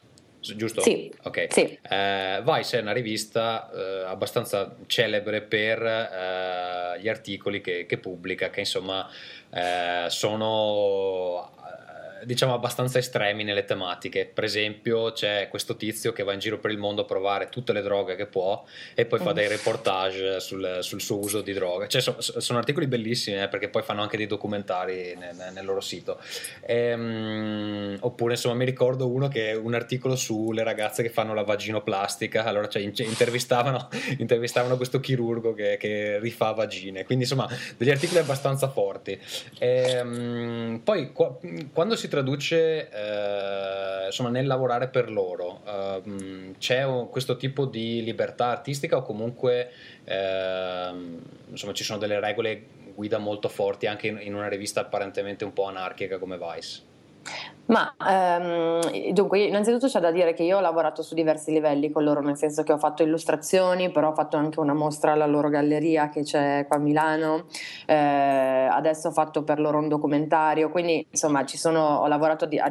[0.55, 0.81] giusto?
[0.81, 1.13] Sì.
[1.25, 1.47] Ok.
[1.51, 1.79] Sì.
[1.89, 8.51] Eh, Vice è una rivista eh, abbastanza celebre per eh, gli articoli che, che, pubblica,
[8.51, 9.09] che insomma
[9.51, 11.51] eh, sono
[12.25, 14.31] diciamo abbastanza estremi nelle tematiche.
[14.33, 17.73] Per esempio, c'è questo tizio che va in giro per il mondo a provare tutte
[17.73, 21.87] le droghe che può e poi fa dei reportage sul, sul suo uso di droga.
[21.87, 25.81] Cioè, so, sono articoli bellissimi eh, perché poi fanno anche dei documentari nel, nel loro
[25.81, 26.21] sito.
[26.63, 31.43] Ehm, oppure, insomma, mi ricordo uno che è un articolo sulle ragazze che fanno la
[31.43, 32.45] vaginoplastica.
[32.45, 37.05] Allora, cioè, intervistavano, intervistavano questo chirurgo che, che, rifà vagine.
[37.05, 39.19] Quindi, insomma, degli articoli abbastanza forti.
[39.59, 41.39] Ehm, poi, qua,
[41.73, 45.61] quando si traduce eh, insomma, nel lavorare per loro?
[45.65, 49.71] Uh, c'è un, questo tipo di libertà artistica o comunque
[50.05, 50.93] eh,
[51.49, 55.53] insomma, ci sono delle regole guida molto forti anche in, in una rivista apparentemente un
[55.53, 56.83] po' anarchica come Vice?
[57.67, 62.05] Ma ehm, dunque, innanzitutto c'è da dire che io ho lavorato su diversi livelli con
[62.05, 65.49] loro, nel senso che ho fatto illustrazioni, però ho fatto anche una mostra alla loro
[65.49, 67.47] galleria che c'è qua a Milano,
[67.87, 72.71] eh, adesso ho fatto per loro un documentario, quindi insomma sono, ho lavorato di, a,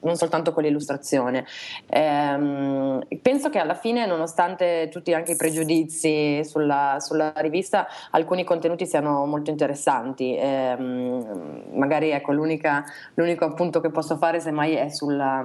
[0.00, 1.44] non soltanto con l'illustrazione.
[1.88, 8.86] Ehm, penso che alla fine, nonostante tutti anche i pregiudizi sulla, sulla rivista, alcuni contenuti
[8.86, 10.36] siano molto interessanti.
[10.38, 15.44] Ehm, magari ecco, l'unico appunto che posso fare semmai è sulla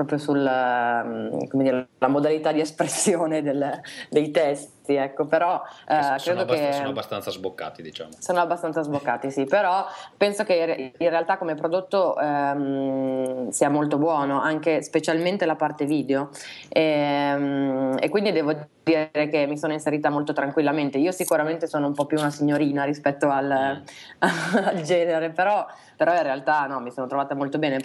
[0.00, 1.04] proprio sulla
[1.52, 7.30] dire, modalità di espressione del, dei testi, ecco, però eh, sono, abbast- che sono abbastanza
[7.30, 8.10] sboccati, diciamo.
[8.18, 9.84] Sono abbastanza sboccati, sì, però
[10.16, 16.30] penso che in realtà come prodotto ehm, sia molto buono, anche specialmente la parte video
[16.68, 20.96] e, ehm, e quindi devo dire che mi sono inserita molto tranquillamente.
[20.96, 24.18] Io sicuramente sono un po' più una signorina rispetto al, mm.
[24.64, 27.78] al genere, però, però in realtà no, mi sono trovata molto bene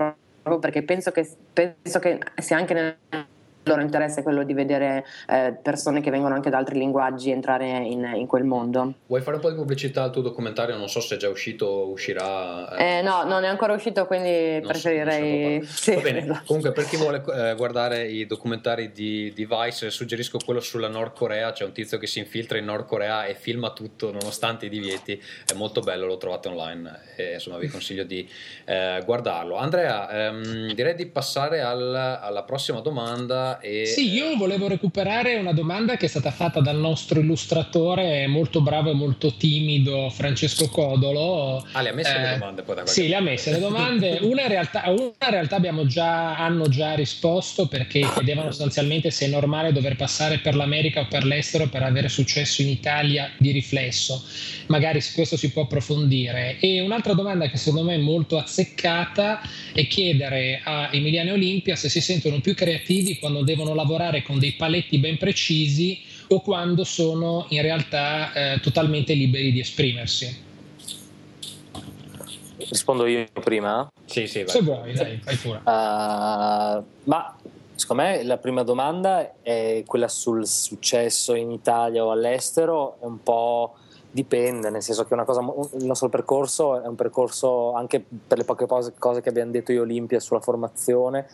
[0.46, 3.00] proprio perché penso che, penso che sia anche
[3.66, 7.66] nel loro interesse quello di vedere eh, persone che vengono anche da altri linguaggi entrare
[7.80, 8.94] in, in, quel mondo.
[9.08, 10.78] Vuoi fare un po' di pubblicità al tuo documentario?
[10.78, 12.76] Non so se è già uscito o uscirà.
[12.78, 12.98] Eh.
[12.98, 15.64] Eh, no, non è ancora uscito, quindi non preferirei.
[15.64, 16.20] So, sì, Va bene.
[16.22, 16.44] Esatto.
[16.46, 21.16] Comunque, per chi vuole eh, guardare i documentari di, di, Vice, suggerisco quello sulla Nord
[21.16, 21.52] Corea.
[21.52, 25.20] C'è un tizio che si infiltra in Nord Corea e filma tutto nonostante i divieti.
[25.46, 27.00] È molto bello, lo trovate online.
[27.16, 28.30] E, insomma, vi consiglio di
[28.66, 29.56] eh, guardarlo.
[29.56, 33.86] Andrea, ehm, direi di passare al, alla prossima domanda e...
[33.86, 38.92] Sì, io volevo recuperare una domanda che è stata fatta dal nostro illustratore molto bravo
[38.92, 41.66] e molto timido Francesco Codolo.
[41.72, 44.20] Ah, le ha messe eh, le domande poi da Sì, le ha messe le domande.
[44.26, 49.72] Una in realtà, una realtà già, hanno già risposto perché chiedevano sostanzialmente se è normale
[49.72, 54.24] dover passare per l'America o per l'estero per avere successo in Italia di riflesso.
[54.68, 56.58] Magari questo si può approfondire.
[56.60, 59.42] E un'altra domanda che secondo me è molto azzeccata
[59.74, 64.54] è chiedere a Emiliano Olimpia se si sentono più creativi quando devono lavorare con dei
[64.54, 70.44] paletti ben precisi o quando sono in realtà eh, totalmente liberi di esprimersi.
[72.58, 73.88] Rispondo io prima?
[74.06, 74.50] Sì, sì, vai.
[74.50, 75.60] Se vuoi, dai, fai pure.
[75.60, 77.38] Uh, ma
[77.76, 83.22] secondo me la prima domanda è quella sul successo in Italia o all'estero, è un
[83.22, 83.76] po'
[84.16, 85.42] dipende, nel senso che una cosa,
[85.78, 89.74] il nostro percorso è un percorso anche per le poche cose, cose che abbiamo detto
[89.74, 91.28] io Olimpia sulla formazione,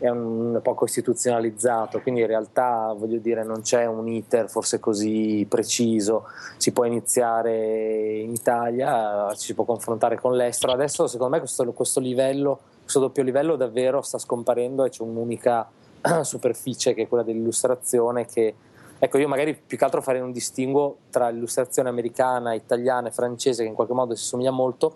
[0.00, 5.46] è un poco istituzionalizzato, quindi in realtà voglio dire non c'è un iter forse così
[5.46, 6.24] preciso,
[6.56, 11.70] si può iniziare in Italia, ci si può confrontare con l'estero, adesso secondo me questo,
[11.72, 15.70] questo livello, questo doppio livello davvero sta scomparendo e c'è un'unica
[16.22, 18.54] superficie che è quella dell'illustrazione che
[19.02, 23.62] Ecco, io magari più che altro farei un distinguo tra l'illustrazione americana, italiana e francese,
[23.62, 24.94] che in qualche modo si somiglia molto,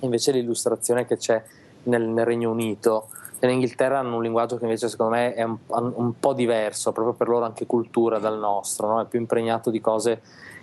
[0.00, 1.42] invece l'illustrazione che c'è
[1.84, 3.08] nel, nel Regno Unito.
[3.42, 7.28] Nell'Inghilterra hanno un linguaggio che invece secondo me è un, un po' diverso, proprio per
[7.28, 9.00] loro anche cultura dal nostro, no?
[9.00, 10.20] è più impregnato di cose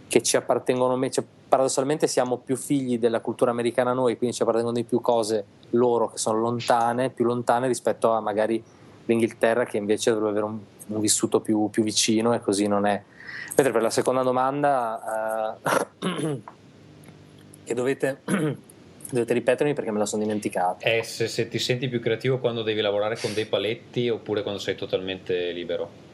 [0.07, 1.09] che ci appartengono.
[1.09, 5.45] Cioè, paradossalmente siamo più figli della cultura americana noi, quindi ci appartengono di più cose
[5.71, 8.63] loro che sono lontane, più lontane rispetto a magari
[9.05, 13.01] l'Inghilterra che invece dovrebbe avere un un vissuto più, più, vicino e così non è.
[13.55, 15.57] Mentre per la seconda domanda,
[15.99, 15.99] uh,
[17.63, 18.21] che dovete,
[19.11, 20.85] dovete ripetermi perché me la sono dimenticata.
[20.85, 24.59] È se, se ti senti più creativo quando devi lavorare con dei paletti oppure quando
[24.59, 26.07] sei totalmente libero?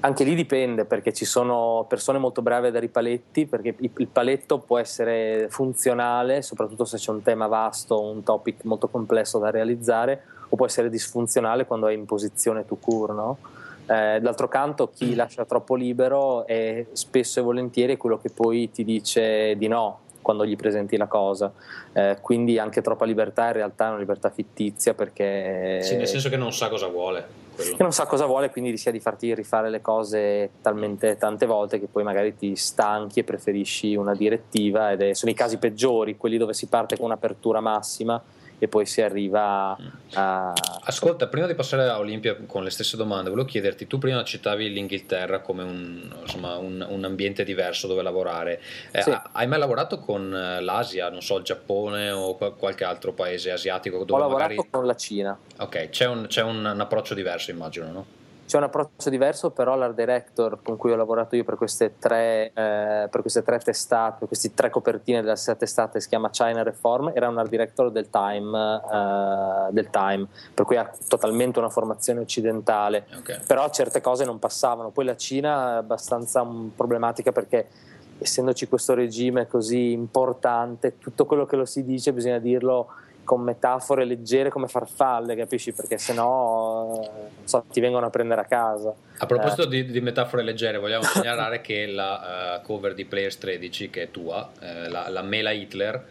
[0.00, 4.06] Anche lì dipende perché ci sono persone molto brave a dare i paletti perché il
[4.06, 9.50] paletto può essere funzionale soprattutto se c'è un tema vasto, un topic molto complesso da
[9.50, 13.38] realizzare o può essere disfunzionale quando è in posizione to cure, no?
[13.86, 15.16] Eh, d'altro canto, chi mm.
[15.16, 20.44] lascia troppo libero è spesso e volentieri quello che poi ti dice di no quando
[20.44, 21.52] gli presenti la cosa.
[21.92, 25.80] Eh, quindi anche troppa libertà in realtà è una libertà fittizia perché...
[25.82, 27.46] Sì, nel senso che non sa cosa vuole.
[27.54, 27.76] Quello.
[27.76, 31.80] Che non sa cosa vuole, quindi rischia di farti rifare le cose talmente tante volte
[31.80, 36.16] che poi magari ti stanchi e preferisci una direttiva ed è, sono i casi peggiori,
[36.16, 38.22] quelli dove si parte con un'apertura massima
[38.58, 39.76] e poi si arriva
[40.14, 40.52] a...
[40.84, 44.72] Ascolta, prima di passare a Olimpia con le stesse domande, volevo chiederti, tu prima citavi
[44.72, 49.16] l'Inghilterra come un, insomma, un, un ambiente diverso dove lavorare, eh, sì.
[49.32, 53.98] hai mai lavorato con eh, l'Asia, non so, il Giappone o qualche altro paese asiatico?
[53.98, 54.68] Dove Ho lavorato magari...
[54.70, 55.38] con la Cina.
[55.58, 58.06] Ok, c'è, un, c'è un approccio diverso immagino, no?
[58.48, 62.50] C'è un approccio diverso, però l'art director con cui ho lavorato io per queste tre,
[62.54, 66.62] eh, per queste tre testate, per queste tre copertine della stessa testata, si chiama China
[66.62, 71.68] Reform, era un art director del Time, eh, del Time per cui ha totalmente una
[71.68, 73.40] formazione occidentale, okay.
[73.46, 74.88] però certe cose non passavano.
[74.88, 76.42] Poi la Cina è abbastanza
[76.74, 77.68] problematica perché
[78.16, 82.88] essendoci questo regime così importante, tutto quello che lo si dice bisogna dirlo
[83.28, 85.72] con metafore leggere come farfalle, capisci?
[85.72, 86.98] Perché sennò
[87.44, 88.94] so, ti vengono a prendere a casa.
[89.20, 89.68] A proposito eh.
[89.68, 94.10] di, di, metafore leggere, vogliamo segnalare che la uh, cover di Players 13, che è
[94.12, 96.04] tua, uh, la, la, mela Hitler,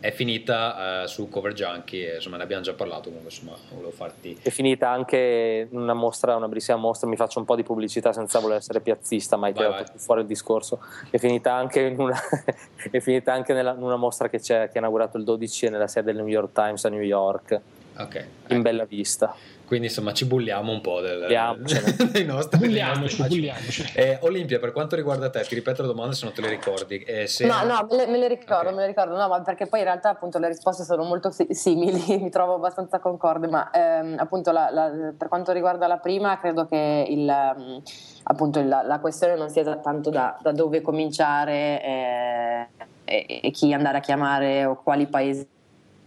[0.00, 4.38] è finita uh, su Cover Junkie, insomma ne abbiamo già parlato, comunque insomma volevo farti...
[4.40, 8.14] È finita anche in una mostra, una bellissima mostra, mi faccio un po' di pubblicità
[8.14, 10.80] senza voler essere piazzista, ma hai tirato fuori il discorso,
[11.10, 12.18] è finita anche in una,
[13.00, 16.12] finita anche nella, in una mostra che, c'è, che ha inaugurato il 12 nella sede
[16.12, 17.60] del New York Times a New York,
[17.98, 18.26] okay.
[18.48, 19.34] in bella vista.
[19.68, 21.26] Quindi insomma ci bulliamo un po' del,
[22.10, 23.92] dei nostri, bulliamoci, bulliamoci.
[23.94, 27.00] Eh, Olimpia, per quanto riguarda te, ti ripeto le domande se non te le ricordi.
[27.00, 27.44] Eh, se...
[27.44, 28.74] No, no, me le, me le ricordo, okay.
[28.74, 32.02] me le ricordo, no, ma perché poi in realtà appunto le risposte sono molto simili,
[32.16, 36.66] mi trovo abbastanza concorde, ma ehm, appunto la, la, per quanto riguarda la prima credo
[36.66, 37.82] che il, ehm,
[38.22, 42.68] appunto la, la, questione non sia tanto da, da dove cominciare eh,
[43.04, 45.46] e, e chi andare a chiamare o quali paesi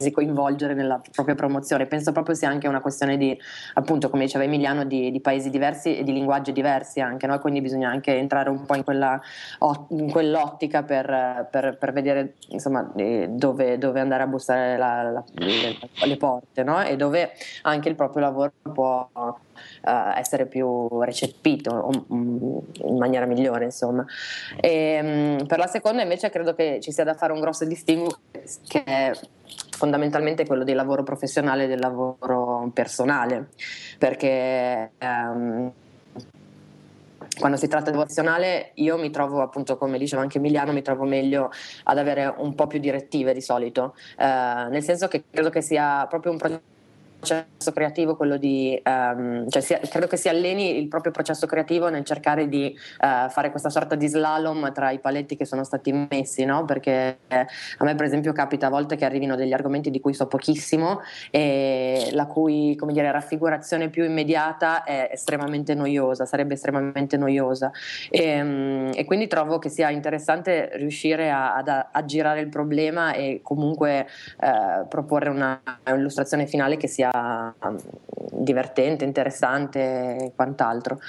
[0.10, 1.86] coinvolgere nella propria promozione.
[1.86, 3.38] Penso proprio sia anche una questione di,
[3.76, 7.38] appunto, come diceva Emiliano, di, di paesi diversi e di linguaggi diversi anche, no?
[7.38, 9.22] quindi bisogna anche entrare un po' in, quella,
[9.90, 15.78] in quell'ottica per, per, per vedere insomma, dove, dove, andare a bussare la, la, le,
[16.06, 16.82] le, porte no?
[16.82, 17.32] e dove
[17.64, 24.06] anche il proprio lavoro può uh, essere più recepito um, in maniera migliore insomma.
[24.60, 28.18] E, um, per la seconda invece credo che ci sia da fare un grosso distinguo
[28.68, 29.12] che è
[29.82, 33.50] fondamentalmente quello del lavoro professionale e del lavoro personale,
[33.98, 35.72] perché um,
[37.40, 41.06] quando si tratta di devozionale io mi trovo appunto come diceva anche Emiliano mi trovo
[41.06, 41.50] meglio
[41.86, 46.06] ad avere un po' più direttive di solito eh, nel senso che credo che sia
[46.08, 46.80] proprio un progetto
[47.22, 51.90] processo creativo quello di, um, cioè si, credo che si alleni il proprio processo creativo
[51.90, 56.08] nel cercare di uh, fare questa sorta di slalom tra i paletti che sono stati
[56.10, 56.66] messi, no?
[56.66, 57.46] perché eh,
[57.78, 61.02] a me per esempio capita a volte che arrivino degli argomenti di cui so pochissimo
[61.30, 67.72] e la cui come dire, raffigurazione più immediata è estremamente noiosa, sarebbe estremamente noiosa
[68.10, 73.42] e, um, e quindi trovo che sia interessante riuscire a, ad aggirare il problema e
[73.44, 74.08] comunque
[74.40, 77.11] uh, proporre una, un'illustrazione finale che sia
[78.32, 81.00] Divertente, interessante e quant'altro.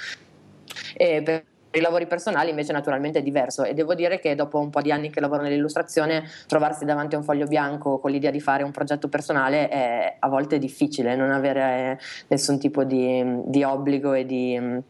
[0.95, 4.69] E per i lavori personali invece naturalmente è diverso e devo dire che dopo un
[4.69, 8.39] po' di anni che lavoro nell'illustrazione trovarsi davanti a un foglio bianco con l'idea di
[8.39, 14.13] fare un progetto personale è a volte difficile, non avere nessun tipo di, di obbligo
[14.13, 14.81] e di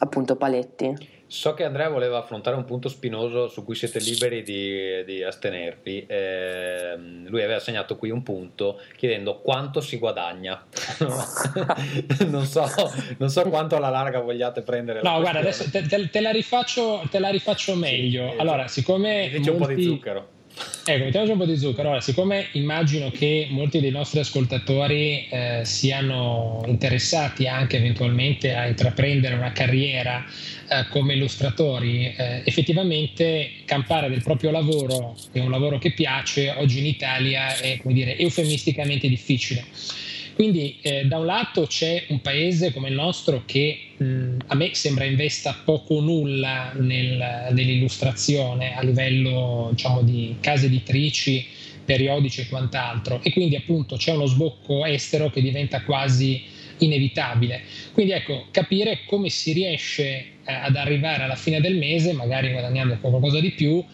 [0.00, 1.16] appunto paletti.
[1.28, 6.06] So che Andrea voleva affrontare un punto spinoso su cui siete liberi di, di astenervi.
[6.06, 10.64] Eh, lui aveva segnato qui un punto chiedendo quanto si guadagna.
[12.28, 12.66] non, so,
[13.18, 15.02] non, so, quanto alla larga vogliate prendere.
[15.02, 18.30] No, guarda, adesso te, te, te, la rifaccio, te, la rifaccio, meglio.
[18.30, 19.30] Sì, allora, siccome.
[19.30, 19.50] Molti...
[19.50, 20.36] un po' di zucchero.
[20.84, 21.88] Ecco, mettiamoci un po' di zucchero.
[21.88, 29.34] Allora, siccome immagino che molti dei nostri ascoltatori eh, siano interessati anche eventualmente a intraprendere
[29.34, 30.24] una carriera
[30.66, 36.54] eh, come illustratori, eh, effettivamente campare del proprio lavoro, che è un lavoro che piace,
[36.56, 39.66] oggi in Italia è come dire, eufemisticamente difficile.
[40.38, 44.72] Quindi eh, da un lato c'è un paese come il nostro che mh, a me
[44.72, 51.44] sembra investa poco o nulla nel, nell'illustrazione a livello diciamo, di case editrici,
[51.84, 56.40] periodici e quant'altro e quindi appunto c'è uno sbocco estero che diventa quasi
[56.78, 57.62] inevitabile.
[57.92, 60.04] Quindi ecco, capire come si riesce
[60.44, 63.84] eh, ad arrivare alla fine del mese, magari guadagnando qualcosa di più,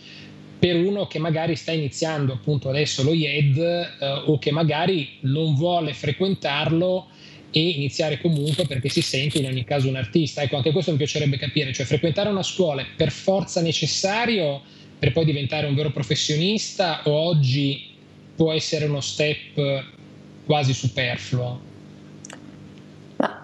[0.65, 5.55] per uno che magari sta iniziando appunto adesso lo IED eh, o che magari non
[5.55, 7.09] vuole frequentarlo
[7.51, 10.41] e iniziare comunque perché si sente in ogni caso un artista.
[10.41, 14.63] Ecco, anche questo mi piacerebbe capire, cioè frequentare una scuola è per forza necessario
[14.99, 17.85] per poi diventare un vero professionista o oggi
[18.35, 19.85] può essere uno step
[20.47, 21.73] quasi superfluo?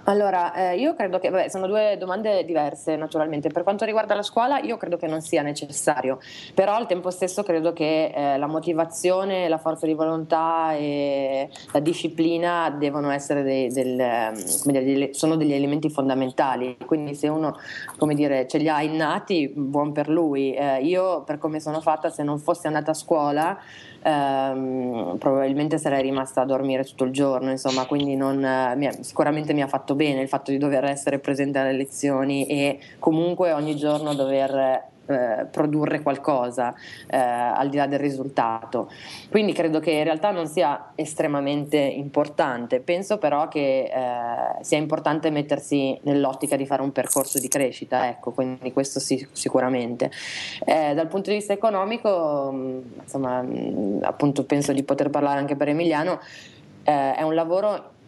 [0.05, 3.49] Allora, eh, io credo che, vabbè, sono due domande diverse naturalmente.
[3.49, 6.19] Per quanto riguarda la scuola, io credo che non sia necessario,
[6.55, 11.81] però al tempo stesso credo che eh, la motivazione, la forza di volontà e la
[11.81, 16.77] disciplina devono essere dei, del, ehm, dire, sono degli elementi fondamentali.
[16.85, 17.57] Quindi se uno,
[17.97, 20.55] come dire, ce li ha innati, buon per lui.
[20.55, 23.59] Eh, io, per come sono fatta, se non fossi andata a scuola,
[24.03, 28.93] ehm, probabilmente sarei rimasta a dormire tutto il giorno, insomma, quindi non, eh, mi ha,
[29.01, 33.53] sicuramente mi ha fatto bene il fatto di dover essere presente alle lezioni e comunque
[33.53, 36.75] ogni giorno dover eh, produrre qualcosa
[37.09, 38.91] eh, al di là del risultato.
[39.31, 45.31] Quindi credo che in realtà non sia estremamente importante, penso però che eh, sia importante
[45.31, 50.11] mettersi nell'ottica di fare un percorso di crescita, ecco, quindi questo sì, sicuramente.
[50.65, 55.57] Eh, dal punto di vista economico, mm, insomma, mm, appunto penso di poter parlare anche
[55.57, 56.21] per Emiliano,
[56.85, 57.99] eh, è un lavoro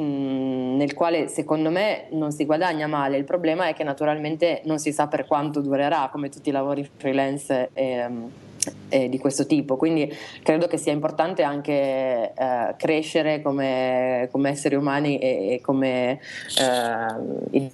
[0.00, 3.16] Mm, nel quale secondo me non si guadagna male.
[3.16, 6.88] Il problema è che naturalmente non si sa per quanto durerà, come tutti i lavori
[6.96, 7.70] freelance.
[7.72, 8.30] Ehm,
[8.88, 9.76] eh, di questo tipo.
[9.76, 16.20] Quindi credo che sia importante anche eh, crescere come, come, esseri umani e, e come,
[16.58, 17.70] eh, e,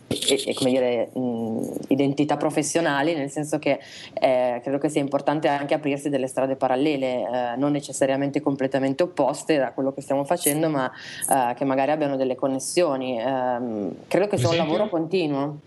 [0.47, 3.79] e, come dire, mh, identità professionali, nel senso che
[4.15, 9.57] eh, credo che sia importante anche aprirsi delle strade parallele, eh, non necessariamente completamente opposte
[9.57, 10.91] da quello che stiamo facendo, ma
[11.31, 13.19] eh, che magari abbiano delle connessioni.
[13.21, 15.61] Ehm, credo che sia un lavoro continuo.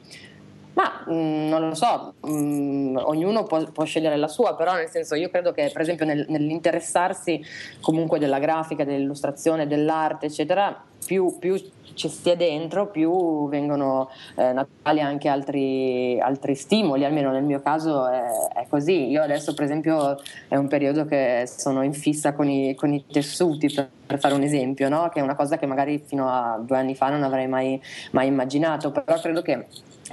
[0.78, 4.76] Ma mh, mm, non lo so, mh, mm, ognuno può, può, scegliere la sua, però
[4.76, 7.44] nel senso io credo che per esempio nel, nell'interessarsi
[7.82, 11.60] comunque della grafica, dell'illustrazione, dell'arte, eccetera, più, più
[11.94, 18.08] ci stia dentro, più vengono eh, naturali anche altri, altri, stimoli, almeno nel mio caso
[18.08, 19.10] è, è, così.
[19.10, 23.04] Io adesso per esempio è un periodo che sono in fissa con i, con i
[23.06, 25.10] tessuti, per, per, fare un esempio, no?
[25.10, 27.82] che è una cosa che magari fino a due anni fa non avrei mai,
[28.12, 29.66] mai immaginato, però credo che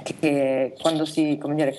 [0.03, 1.75] che quando si, dire,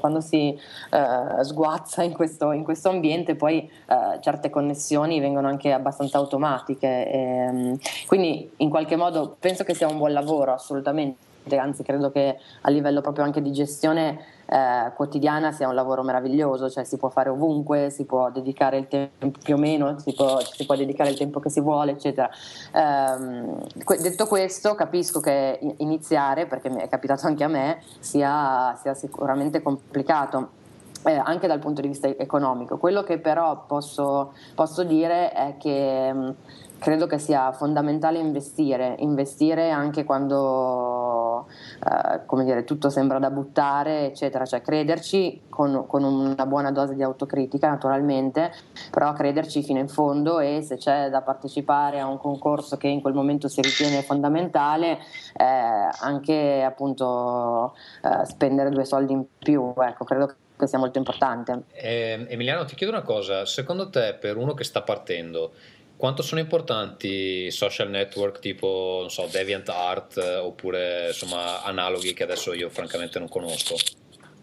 [0.00, 0.58] quando si
[0.90, 7.10] uh, sguazza in questo, in questo, ambiente poi uh, certe connessioni vengono anche abbastanza automatiche.
[7.10, 12.10] E, um, quindi in qualche modo penso che sia un buon lavoro assolutamente anzi credo
[12.10, 16.96] che a livello proprio anche di gestione eh, quotidiana sia un lavoro meraviglioso, cioè si
[16.96, 20.76] può fare ovunque, si può dedicare il tempo più o meno, si può, si può
[20.76, 22.30] dedicare il tempo che si vuole, eccetera.
[22.72, 28.94] Eh, detto questo, capisco che iniziare, perché mi è capitato anche a me, sia, sia
[28.94, 30.62] sicuramente complicato.
[31.06, 32.78] Eh, anche dal punto di vista economico.
[32.78, 36.34] Quello che però posso, posso dire è che
[36.78, 44.06] credo che sia fondamentale investire, investire anche quando eh, come dire, tutto sembra da buttare,
[44.06, 48.52] eccetera, cioè crederci con, con, una buona dose di autocritica naturalmente,
[48.90, 53.00] però crederci fino in fondo e se c'è da partecipare a un concorso che in
[53.00, 54.98] quel momento si ritiene fondamentale,
[55.36, 61.64] eh, anche appunto eh, spendere due soldi in più, ecco, credo che sia molto importante.
[61.72, 65.52] Eh, Emiliano, ti chiedo una cosa, secondo te per uno che sta partendo,
[65.96, 72.68] quanto sono importanti social network tipo, non so, DeviantArt oppure insomma analoghi che adesso io
[72.68, 73.76] francamente non conosco?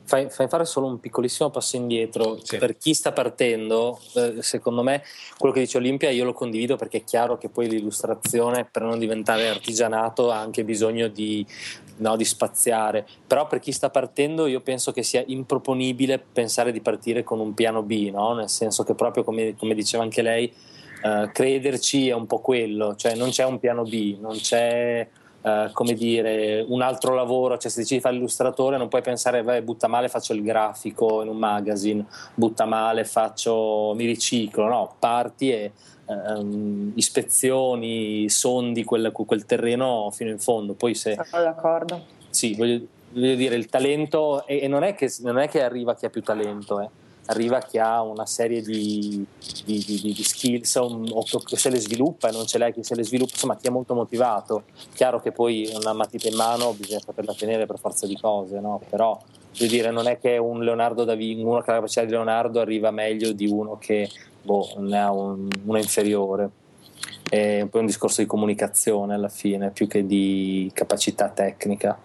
[0.04, 2.38] Fai, fai, fare solo un piccolissimo passo indietro.
[2.43, 2.58] Sì.
[2.58, 5.04] Per chi sta partendo, eh, secondo me,
[5.38, 8.99] quello che dice Olimpia io lo condivido perché è chiaro che poi l'illustrazione, per non
[8.99, 11.45] diventare artigianato, ha anche bisogno di,
[11.97, 13.08] no, di spaziare.
[13.26, 17.54] Però per chi sta partendo, io penso che sia improponibile pensare di partire con un
[17.54, 18.34] piano B, no?
[18.34, 20.54] nel senso che proprio come, come diceva anche lei,
[21.04, 25.08] eh, crederci è un po' quello, cioè non c'è un piano B, non c'è
[25.41, 29.41] Uh, come dire, un altro lavoro, cioè se decidi di fare l'illustratore non puoi pensare,
[29.41, 34.93] beh, butta male faccio il grafico in un magazine, butta male faccio, mi riciclo, no,
[34.99, 35.72] parti e
[36.06, 41.18] um, ispezioni, sondi quel, quel, terreno fino in fondo, poi se...
[41.24, 42.06] Sono d'accordo.
[42.30, 42.80] Sì, voglio,
[43.10, 46.12] voglio dire, il talento, e, e non, è che, non, è che, arriva chi ha
[46.12, 46.89] più talento, eh
[47.32, 49.25] arriva chi ha una serie di,
[49.65, 52.95] di, di, di skills o, che se le sviluppa e non ce l'hai chi se
[52.95, 54.63] le sviluppa, insomma chi è molto motivato.
[54.93, 58.82] Chiaro che poi una matita in mano bisogna saperla tenere per forza di cose, no?
[58.89, 59.19] però
[59.57, 62.11] voglio dire, non è che un Leonardo da Vinci, uno che ha la capacità di
[62.11, 64.09] Leonardo arriva meglio di uno che
[64.41, 66.49] boh, ne ha un, una inferiore
[67.32, 71.97] è un po' un discorso di comunicazione alla fine più che di capacità tecnica.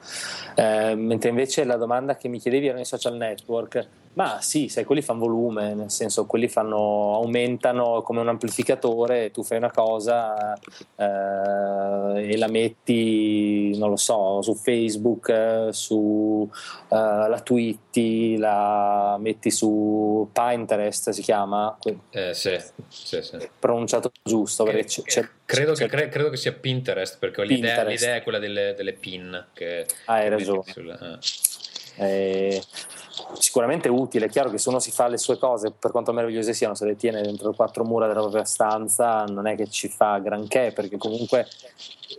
[0.54, 3.88] Eh, mentre invece la domanda che mi chiedevi erano i social network.
[4.16, 9.42] Ma sì, sai, quelli fanno volume, nel senso quelli fanno, aumentano come un amplificatore, tu
[9.42, 16.48] fai una cosa eh, e la metti, non lo so, su Facebook, eh, su uh,
[16.88, 21.76] la twitti, la metti su Pinterest, si chiama?
[22.08, 22.58] Eh, sì,
[22.88, 23.36] sì, sì.
[23.58, 27.76] Pronunciato giusto, perché c'è, c'è, credo, c'è, che, credo, che, sia Pinterest, perché Pinterest.
[27.76, 29.48] L'idea, l'idea, è quella delle, delle pin.
[29.52, 30.62] Che, ah, hai ragione.
[30.72, 31.18] Sul, eh.
[31.98, 32.62] Eh,
[33.38, 34.26] sicuramente utile.
[34.26, 36.84] È chiaro che se uno si fa le sue cose, per quanto meravigliose siano, se
[36.84, 40.72] le tiene dentro le quattro mura della propria stanza, non è che ci fa granché,
[40.74, 41.46] perché comunque,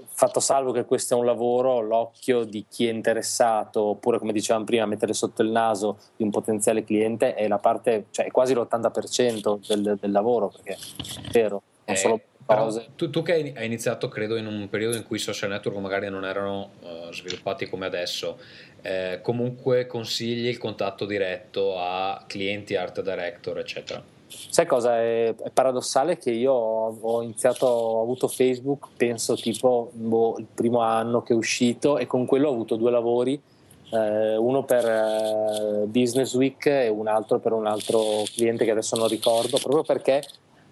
[0.09, 4.65] fatto salvo che questo è un lavoro, l'occhio di chi è interessato, oppure come dicevamo
[4.65, 8.53] prima, mettere sotto il naso di un potenziale cliente è la parte, cioè è quasi
[8.53, 14.07] l'80% del, del lavoro, perché è vero, non eh, solo tu, tu, che hai iniziato,
[14.07, 17.85] credo, in un periodo in cui i social network magari non erano uh, sviluppati come
[17.85, 18.37] adesso,
[18.81, 24.01] eh, comunque consigli il contatto diretto a clienti, art director, eccetera.
[24.27, 29.89] Sai cosa è, è paradossale che io ho, ho, iniziato, ho avuto Facebook, penso tipo
[29.93, 33.41] boh, il primo anno che è uscito e con quello ho avuto due lavori,
[33.89, 38.97] eh, uno per eh, Business Week e un altro per un altro cliente che adesso
[38.97, 40.21] non ricordo, proprio perché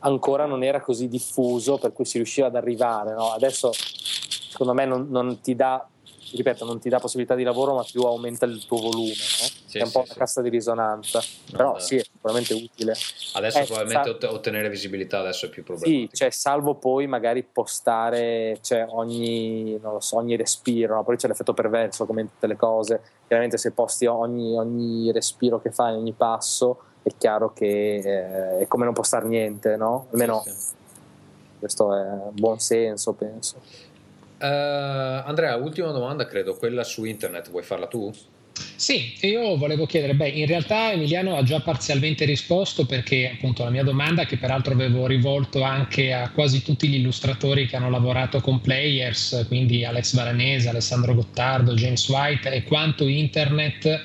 [0.06, 3.14] ancora non era così diffuso per cui si riusciva ad arrivare.
[3.14, 3.32] No?
[3.32, 5.86] Adesso secondo me non, non ti dà
[6.32, 9.48] ripeto, non ti dà possibilità di lavoro, ma più aumenta il tuo volume, no?
[9.66, 10.18] sì, è un sì, po' una sì.
[10.18, 11.20] cassa di risonanza.
[11.20, 12.94] No, Però sì, è sicuramente utile.
[13.34, 16.10] Adesso eh, probabilmente sal- ottenere visibilità adesso è più problematico.
[16.10, 21.04] Sì, cioè, salvo poi magari postare cioè, ogni, so, ogni, respiro, no?
[21.04, 23.02] poi c'è l'effetto perverso come in tutte le cose.
[23.28, 28.68] Chiaramente se posti ogni, ogni respiro che fai, ogni passo, è chiaro che eh, è
[28.68, 30.08] come non postare niente, no?
[30.12, 30.44] Almeno
[31.60, 33.62] questo è buon senso, penso.
[34.40, 38.12] Uh, Andrea, ultima domanda, credo, quella su internet, vuoi farla tu?
[38.76, 43.70] Sì, io volevo chiedere, beh, in realtà Emiliano ha già parzialmente risposto perché appunto la
[43.70, 48.42] mia domanda, che peraltro avevo rivolto anche a quasi tutti gli illustratori che hanno lavorato
[48.42, 54.04] con Players, quindi Alex Varanese, Alessandro Gottardo, James White, è quanto internet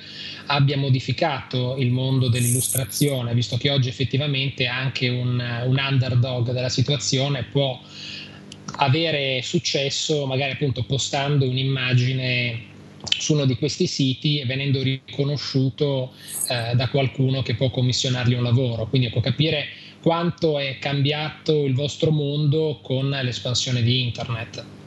[0.51, 7.45] abbia modificato il mondo dell'illustrazione, visto che oggi effettivamente anche un, un underdog della situazione
[7.45, 7.81] può
[8.77, 12.69] avere successo magari appunto postando un'immagine
[13.17, 16.13] su uno di questi siti e venendo riconosciuto
[16.49, 18.87] eh, da qualcuno che può commissionargli un lavoro.
[18.89, 19.67] Quindi può capire
[20.03, 24.80] quanto è cambiato il vostro mondo con l'espansione di internet.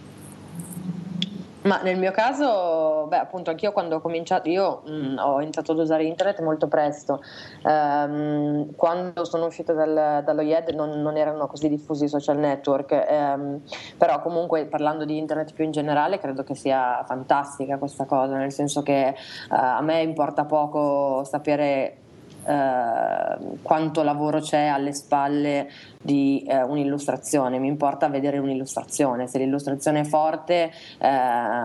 [1.64, 5.72] Ma nel mio caso, beh, appunto, anch'io quando ho cominciato, io mh, mm, ho iniziato
[5.72, 7.22] ad usare internet molto presto.
[7.66, 12.92] Ehm, quando sono uscita dal, dallo IED non, non, erano così diffusi i social network,
[12.92, 13.62] ehm,
[13.98, 18.52] però comunque parlando di internet più in generale credo che sia fantastica questa cosa, nel
[18.52, 19.16] senso che eh,
[19.48, 21.98] a me importa poco sapere
[22.46, 25.70] eh, quanto lavoro c'è alle spalle
[26.04, 31.08] di eh, un'illustrazione, mi importa vedere un'illustrazione, se l'illustrazione è forte eh,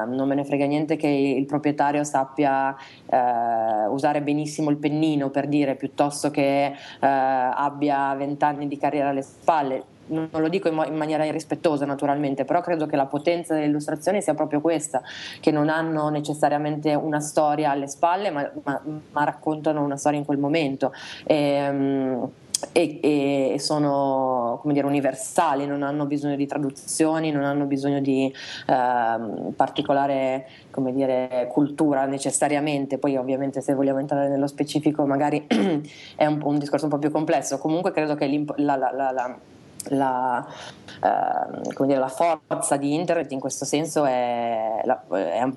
[0.07, 2.74] non me ne frega niente che il proprietario sappia
[3.07, 9.22] eh, usare benissimo il pennino per dire piuttosto che eh, abbia vent'anni di carriera alle
[9.22, 14.22] spalle non lo dico in, maniera irrispettosa naturalmente, però credo che la potenza delle illustrazioni
[14.22, 15.03] sia proprio questa,
[15.41, 18.80] che non hanno necessariamente una storia alle spalle, ma, ma,
[19.11, 20.93] ma raccontano una storia in quel momento.
[21.24, 22.30] E, um,
[22.73, 28.33] e, e, sono come dire, universali, non hanno bisogno di traduzioni, non hanno bisogno di
[28.67, 35.47] eh, particolare come dire, cultura necessariamente, poi ovviamente se vogliamo entrare nello specifico magari
[36.17, 39.39] è un, un discorso un po' più complesso, comunque credo che la, la, la la,
[41.01, 45.49] eh, dire, la, forza di internet in questo senso è, è,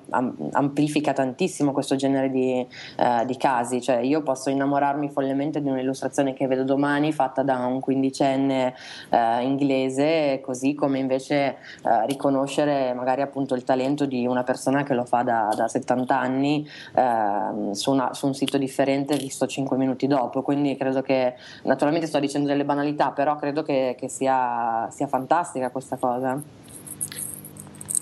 [0.52, 2.66] amplifica tantissimo questo genere di,
[2.96, 7.66] eh, di, casi, cioè io posso innamorarmi follemente di un'illustrazione che vedo domani fatta da
[7.66, 8.74] un quindicenne
[9.10, 14.94] eh, inglese, così come invece eh, riconoscere magari appunto il talento di una persona che
[14.94, 19.76] lo fa da, da 70 anni ehm, su, una, su un sito differente visto 5
[19.76, 24.88] minuti dopo, quindi credo che naturalmente sto dicendo delle banalità, però credo che, che sia,
[24.90, 26.40] sia fantastica questa cosa.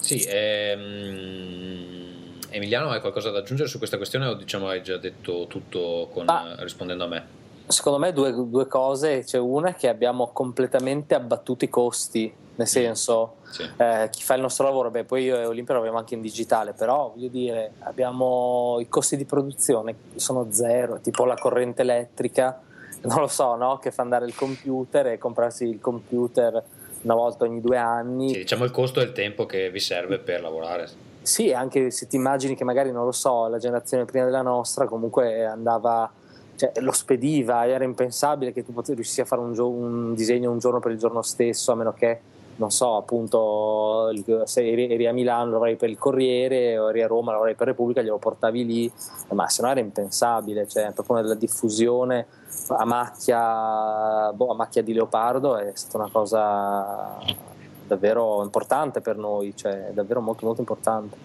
[0.01, 1.99] Sì, ehm...
[2.51, 6.29] Emiliano, hai qualcosa da aggiungere su questa questione o diciamo hai già detto tutto con,
[6.29, 7.39] ah, rispondendo a me?
[7.69, 12.67] Secondo me due, due cose, c'è una è che abbiamo completamente abbattuto i costi, nel
[12.67, 13.63] senso sì.
[13.77, 16.23] eh, chi fa il nostro lavoro, beh poi io e Olimpia lo abbiamo anche in
[16.23, 22.61] digitale, però voglio dire abbiamo i costi di produzione sono zero, tipo la corrente elettrica
[23.03, 23.79] non lo so, no?
[23.79, 26.63] che fa andare il computer e comprarsi il computer
[27.03, 28.31] una volta ogni due anni.
[28.31, 30.89] Sì, diciamo il costo e il tempo che vi serve per lavorare.
[31.23, 34.87] Sì, anche se ti immagini che magari, non lo so, la generazione prima della nostra
[34.87, 36.11] comunque andava,
[36.57, 40.59] cioè, lo spediva, era impensabile che tu riuscissi a fare un, gio- un disegno un
[40.59, 42.21] giorno per il giorno stesso, a meno che
[42.57, 44.11] non so, appunto,
[44.45, 48.03] se eri a Milano lavori per il Corriere o eri a Roma lavori per Repubblica,
[48.03, 48.93] glielo portavi lì,
[49.31, 52.27] ma se no era impensabile, cioè proprio nella diffusione
[52.77, 57.19] a macchia, boh, a macchia di leopardo è stata una cosa
[57.87, 61.17] davvero importante per noi, cioè davvero molto molto importante.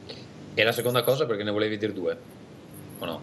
[0.53, 2.17] E la seconda cosa perché ne volevi dire due,
[2.99, 3.19] o no?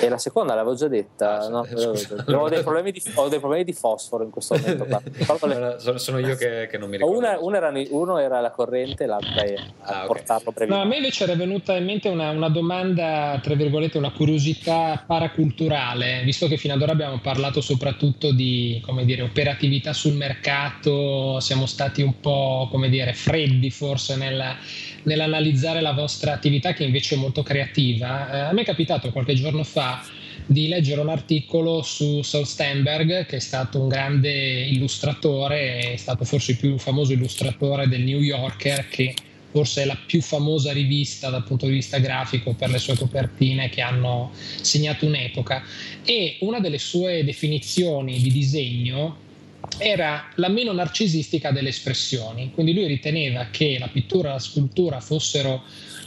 [0.00, 1.40] E la seconda l'avevo già detta.
[1.40, 1.58] Ah, no?
[1.60, 4.84] ho, dei di, ho, dei problemi di, fosforo in questo momento.
[4.86, 5.76] le...
[5.78, 7.18] sono, sono, io che, che, non mi ricordo.
[7.18, 10.66] Una, una era, uno era la corrente, l'altra è ah, portarlo okay.
[10.66, 15.02] no, A me invece era venuta in mente una, una, domanda, tra virgolette, una curiosità
[15.06, 21.38] paraculturale, visto che fino ad ora abbiamo parlato soprattutto di come dire, operatività sul mercato,
[21.40, 24.56] siamo stati un po' come dire, freddi forse nella
[25.04, 28.30] nell'analizzare la vostra attività che invece è molto creativa.
[28.30, 30.02] Eh, a me è capitato qualche giorno fa
[30.46, 36.24] di leggere un articolo su Saul Steinberg, che è stato un grande illustratore, è stato
[36.24, 39.14] forse il più famoso illustratore del New Yorker, che
[39.50, 43.68] forse è la più famosa rivista dal punto di vista grafico per le sue copertine
[43.68, 45.62] che hanno segnato un'epoca.
[46.04, 49.30] E una delle sue definizioni di disegno
[49.78, 55.00] era la meno narcisistica delle espressioni, quindi lui riteneva che la pittura e la scultura
[55.00, 55.62] fossero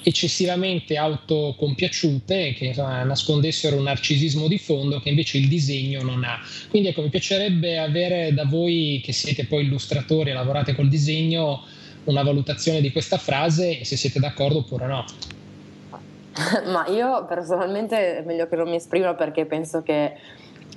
[0.08, 6.40] eccessivamente autocompiaciute, che nascondessero un narcisismo di fondo che invece il disegno non ha.
[6.70, 11.64] Quindi ecco, mi piacerebbe avere da voi, che siete poi illustratori e lavorate col disegno,
[12.04, 15.06] una valutazione di questa frase e se siete d'accordo oppure no.
[16.72, 20.14] Ma io personalmente è meglio che non mi esprima perché penso che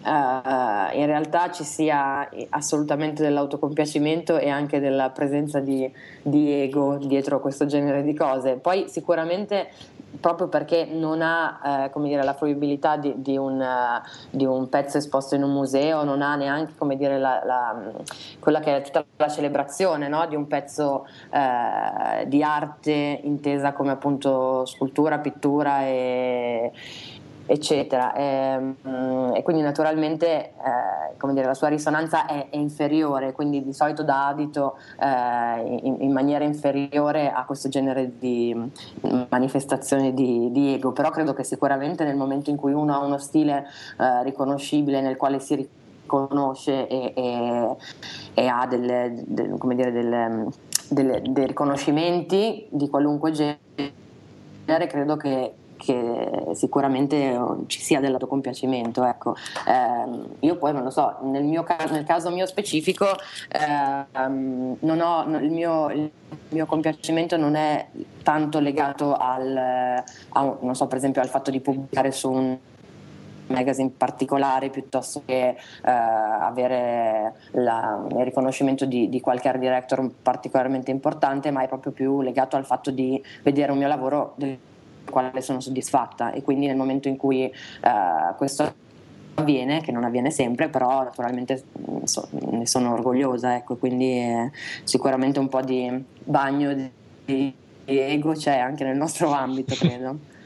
[0.00, 5.92] Uh, in realtà ci sia assolutamente dell'autocompiacimento e anche della presenza di,
[6.22, 8.54] di, ego dietro questo genere di cose.
[8.54, 9.68] Poi sicuramente
[10.20, 14.98] proprio perché non ha eh, dire, la fruibilità di, di, un, uh, di, un, pezzo
[14.98, 17.76] esposto in un museo, non ha neanche dire, la, la,
[18.38, 20.26] quella che è tutta la celebrazione no?
[20.26, 26.72] di un pezzo uh, di arte intesa come appunto scultura, pittura e
[27.48, 28.12] eccetera.
[28.12, 33.72] E, ehm, e quindi naturalmente eh, dire, la sua risonanza è, è, inferiore, quindi di
[33.72, 38.54] solito dà adito eh, in, in, maniera inferiore a questo genere di
[39.30, 43.18] manifestazione di, di, ego, però credo che sicuramente nel momento in cui uno ha uno
[43.18, 43.66] stile
[43.98, 47.76] eh, riconoscibile nel quale si riconosce e, e,
[48.34, 50.46] e ha delle, del, dire, delle,
[50.90, 59.04] delle, dei riconoscimenti di qualunque genere, credo che che sicuramente ci sia dell'autocompiacimento.
[59.04, 59.34] Ecco.
[59.66, 63.06] Eh, io poi non lo so, nel, mio nel caso mio specifico
[63.48, 64.06] eh,
[65.00, 66.10] ho, il, mio, il,
[66.50, 67.86] mio, compiacimento non è
[68.22, 72.58] tanto legato al, a, so, per esempio, al fatto di pubblicare su un
[73.48, 80.90] magazine particolare piuttosto che eh, avere la, il riconoscimento di, di, qualche art director particolarmente
[80.90, 84.58] importante, ma è proprio più legato al fatto di vedere un mio lavoro del
[85.10, 87.52] quale sono soddisfatta e quindi nel momento in cui eh,
[88.36, 88.86] questo
[89.34, 94.50] avviene, che non avviene sempre, però naturalmente mm, so, ne sono orgogliosa, ecco, quindi eh,
[94.84, 96.90] sicuramente un po' di bagno di,
[97.24, 97.54] di
[97.84, 100.36] ego c'è anche nel nostro ambito, credo.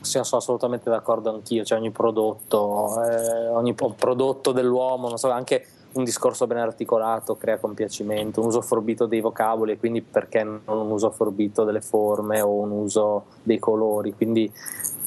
[0.00, 5.66] Sì, sono assolutamente d'accordo anch'io, cioè ogni prodotto, eh, ogni prodotto dell'uomo, non so, anche
[5.92, 10.60] un discorso ben articolato crea compiacimento, un uso forbito dei vocaboli e quindi perché non
[10.66, 14.52] un uso forbito delle forme o un uso dei colori, quindi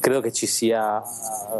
[0.02, 1.00] credo che ci sia,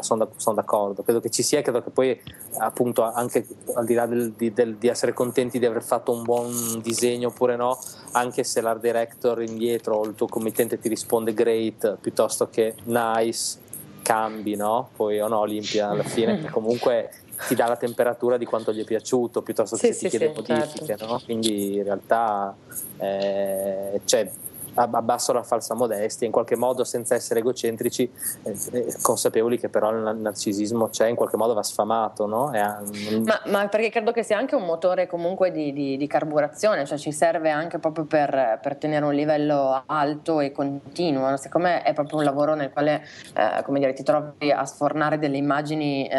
[0.01, 2.21] sono, sono d'accordo, credo che ci sia, credo che poi
[2.59, 6.25] appunto anche al di là del, di, del, di, essere contenti di aver fatto un
[6.25, 7.79] buon disegno oppure no,
[8.13, 13.59] anche se l'art director indietro o il tuo committente ti risponde great piuttosto che nice,
[14.03, 14.89] cambi, no?
[14.97, 17.11] Poi o no Olimpia alla fine comunque
[17.47, 20.17] ti dà la temperatura di quanto gli è piaciuto piuttosto che sì, se ti sì,
[20.17, 21.07] chiede sì, modifiche, certo.
[21.07, 21.21] no?
[21.25, 22.55] Quindi in realtà
[22.99, 24.31] eh, cioè,
[24.75, 28.11] abbasso la falsa modestia, in qualche modo senza essere egocentrici,
[28.43, 32.27] eh, eh, consapevoli che però il narcisismo c'è, in qualche modo va sfamato.
[32.27, 32.51] No?
[32.51, 36.87] È, ma, ma, perché credo che sia anche un motore comunque di, di, di carburazione,
[36.87, 41.37] cioè ci serve anche proprio per, per, tenere un livello alto e continuo.
[41.37, 43.05] Secondo me è proprio un lavoro nel quale
[43.35, 46.19] eh, come dire, ti trovi a sfornare delle immagini eh,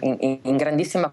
[0.00, 1.12] in, in grandissima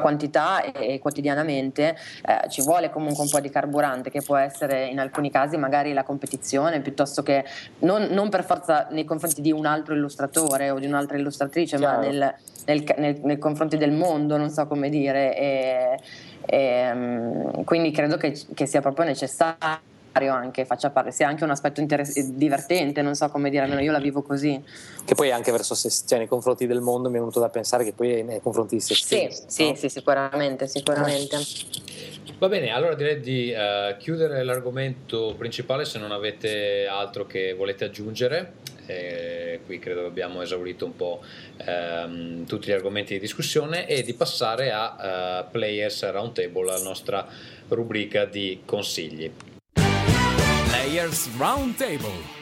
[0.00, 4.86] quantità e, e quotidianamente eh, ci vuole comunque un po' di carburante che può essere
[4.86, 7.44] in alcuni casi magari la competizione piuttosto che
[7.80, 11.98] non, non per forza nei confronti di un altro illustratore o di un'altra illustratrice Chiaro.
[11.98, 12.34] ma nel,
[12.66, 15.98] nel, nel, nei confronti del mondo non so come dire e,
[16.46, 21.50] e, mm, quindi credo che, che sia proprio necessario anche, faccia parte, sia anche un
[21.50, 24.62] aspetto interess- divertente, non so come dire, almeno io la vivo così.
[25.04, 27.84] Che poi anche verso se, cioè nei confronti del mondo mi è venuto da pensare
[27.84, 29.44] che poi nei confronti di se stesso.
[29.46, 29.74] Sì, no?
[29.74, 31.38] sì, sì, sicuramente, sicuramente.
[32.38, 37.84] Va bene, allora direi di uh, chiudere l'argomento principale se non avete altro che volete
[37.84, 38.52] aggiungere.
[38.86, 41.22] Eh, qui credo che abbiamo esaurito un po'
[41.58, 47.24] ehm, tutti gli argomenti di discussione e di passare a uh, Players Roundtable, la nostra
[47.68, 49.30] rubrica di consigli.
[50.70, 52.39] Players Roundtable.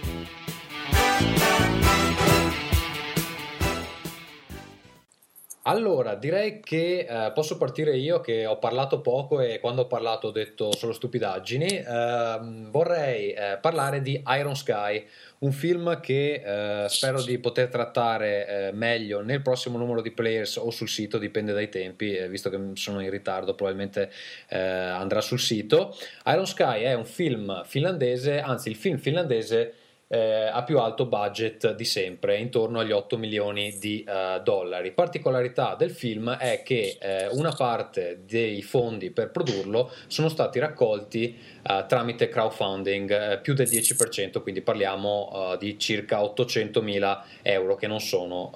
[5.68, 10.28] Allora, direi che eh, posso partire io che ho parlato poco e quando ho parlato
[10.28, 11.66] ho detto solo stupidaggini.
[11.66, 12.38] Eh,
[12.70, 15.06] vorrei eh, parlare di Iron Sky,
[15.40, 20.56] un film che eh, spero di poter trattare eh, meglio nel prossimo numero di Players
[20.56, 24.10] o sul sito, dipende dai tempi, eh, visto che sono in ritardo probabilmente
[24.48, 25.94] andrà sul sito.
[26.28, 29.74] Iron Sky è un film finlandese, anzi il film finlandese
[30.08, 34.92] eh, a più alto budget di sempre, intorno agli 8 milioni di uh, dollari.
[34.92, 41.36] Particolarità del film è che eh, una parte dei fondi per produrlo sono stati raccolti
[41.68, 47.76] uh, tramite crowdfunding, eh, più del 10%, quindi parliamo uh, di circa 800 mila euro,
[47.76, 48.50] che non sono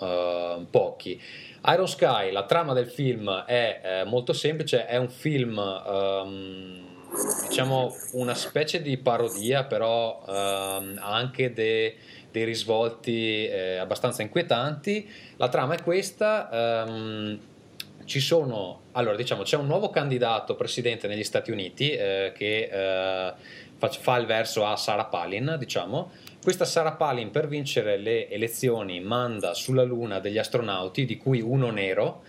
[0.71, 1.21] pochi.
[1.67, 5.59] Iron Sky, la trama del film è molto semplice, è un film...
[5.59, 6.92] Um,
[7.49, 11.97] diciamo una specie di parodia, però ehm, anche de,
[12.31, 15.09] dei risvolti eh, abbastanza inquietanti.
[15.37, 16.85] La trama è questa.
[16.87, 17.41] Ehm,
[18.05, 23.33] ci sono, allora diciamo, c'è un nuovo candidato presidente negli Stati Uniti eh, che eh,
[23.77, 26.11] fa, fa, il verso a Sarah Palin, diciamo.
[26.43, 31.71] Questa Sarah Palin per vincere le elezioni manda sulla Luna degli astronauti, di cui uno
[31.71, 32.25] nero,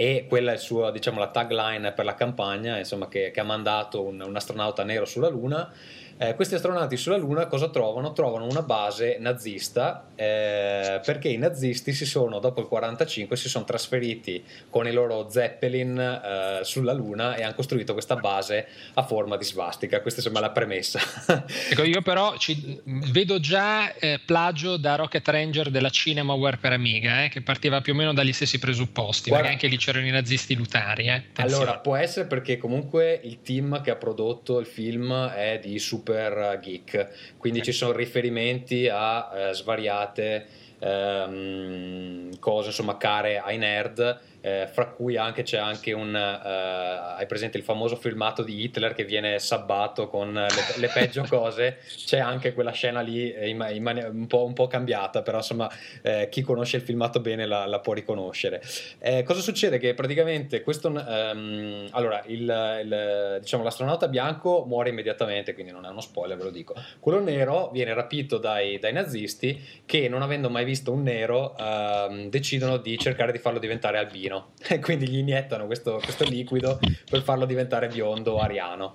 [0.00, 4.04] e quella è sua, diciamo, la tagline per la campagna, insomma, che, che ha mandato
[4.04, 5.72] un, un, astronauta nero sulla Luna
[6.18, 8.12] eh, questi astronauti sulla Luna cosa trovano?
[8.12, 13.64] Trovano una base nazista eh, perché i nazisti si sono, dopo il 45, si sono
[13.64, 19.36] trasferiti con i loro Zeppelin eh, sulla Luna e hanno costruito questa base a forma
[19.36, 20.00] di svastica.
[20.00, 20.98] Questa sembra la premessa.
[21.70, 27.24] ecco, io però ci, vedo già eh, plagio da Rocket Ranger della Cinemaware per Amiga,
[27.24, 30.10] eh, che partiva più o meno dagli stessi presupposti, Guarda, perché anche lì c'erano i
[30.10, 31.06] nazisti lutari.
[31.06, 31.22] Eh.
[31.36, 36.06] Allora, può essere perché comunque il team che ha prodotto il film è di super
[36.08, 40.46] super geek, quindi ci sono riferimenti a eh, svariate
[40.78, 47.26] ehm, cose, insomma, care ai nerd eh, fra cui anche c'è anche un, uh, hai
[47.26, 52.18] presente il famoso filmato di Hitler che viene sabbato con le, le peggio cose, c'è
[52.18, 55.68] anche quella scena lì eh, in, in mani- un, po', un, po', cambiata, però insomma
[56.02, 58.62] eh, chi conosce il filmato bene la, la può riconoscere.
[58.98, 59.78] Eh, cosa succede?
[59.78, 65.88] Che praticamente questo, um, allora, il, il, diciamo, l'astronauta bianco muore immediatamente, quindi non è
[65.88, 66.74] uno spoiler, ve lo dico.
[67.00, 72.28] Quello nero viene rapito dai, dai nazisti che non avendo mai visto un nero uh,
[72.28, 76.78] decidono di cercare di farlo diventare albino bambino e quindi gli iniettano questo, questo liquido
[77.08, 78.94] per farlo diventare biondo ariano.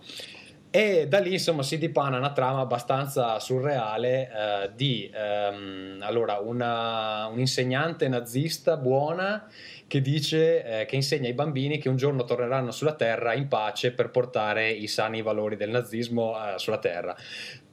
[0.76, 7.28] E da lì insomma si dipana una trama abbastanza surreale eh, di ehm, allora una,
[7.28, 9.48] un insegnante nazista buona
[9.86, 13.92] che dice eh, che insegna ai bambini che un giorno torneranno sulla Terra in pace
[13.92, 17.16] per portare i sani valori del nazismo eh, sulla Terra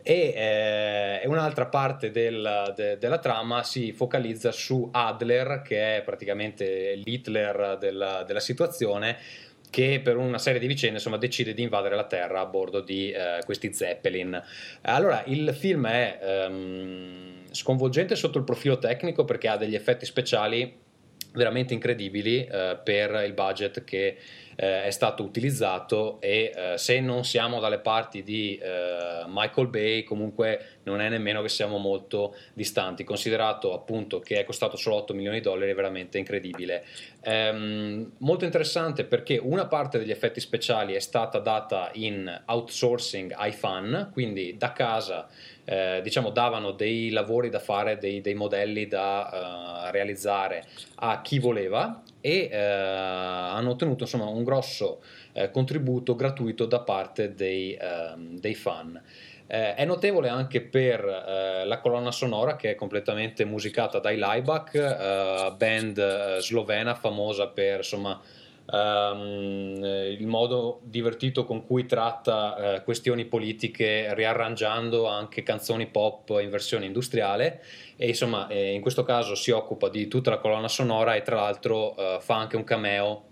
[0.02, 6.94] e eh, un'altra parte del, de, della trama si focalizza su Adler che è praticamente
[7.04, 9.16] l'Hitler della, della situazione
[9.70, 13.10] che per una serie di vicende insomma, decide di invadere la Terra a bordo di
[13.12, 14.42] eh, questi Zeppelin.
[14.82, 20.88] Allora, il film è ehm, sconvolgente sotto il profilo tecnico perché ha degli effetti speciali
[21.32, 24.16] veramente incredibili eh, per il budget che
[24.56, 30.02] eh, è stato utilizzato e eh, se non siamo dalle parti di eh, Michael Bay
[30.02, 35.14] comunque non è nemmeno che siamo molto distanti considerato appunto che è costato solo 8
[35.14, 36.84] milioni di dollari è veramente incredibile.
[37.22, 43.52] Ehm, molto interessante perché una parte degli effetti speciali è stata data in outsourcing ai
[43.52, 45.28] fan quindi da casa
[45.70, 50.64] eh, diciamo davano dei lavori da fare, dei, dei modelli da uh, realizzare
[50.96, 55.00] a chi voleva e uh, hanno ottenuto insomma un grosso
[55.32, 59.00] uh, contributo gratuito da parte dei, ehm, dei fan.
[59.46, 64.74] Eh, è notevole anche per eh, la colonna sonora che è completamente musicata dai Laibach,
[64.74, 68.20] eh, band slovena famosa per insomma,
[68.72, 76.50] Um, il modo divertito con cui tratta uh, questioni politiche riarrangiando anche canzoni pop in
[76.50, 77.64] versione industriale.
[77.96, 81.36] E insomma eh, in questo caso si occupa di tutta la colonna sonora e tra
[81.36, 83.24] l'altro uh, fa anche un cameo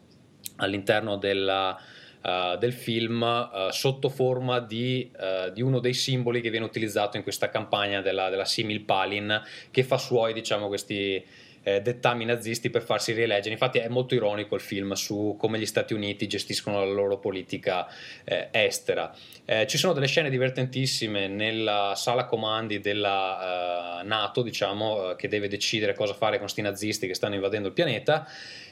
[0.57, 1.79] all'interno della,
[2.25, 5.09] uh, del film sotto forma di,
[5.53, 9.85] di, uno dei simboli che viene utilizzato in questa campagna della, della Simil Palin che
[9.85, 11.25] fa suoi diciamo questi
[11.63, 13.53] eh, dettami nazisti per farsi rieleggere.
[13.53, 17.87] Infatti è molto ironico il film su come gli Stati Uniti gestiscono la loro politica
[18.25, 19.15] eh, estera.
[19.45, 25.29] Eh, ci sono delle scene divertentissime nella sala comandi della uh, Nato, diciamo, uh, che
[25.29, 28.27] deve decidere cosa fare con questi nazisti che stanno invadendo il pianeta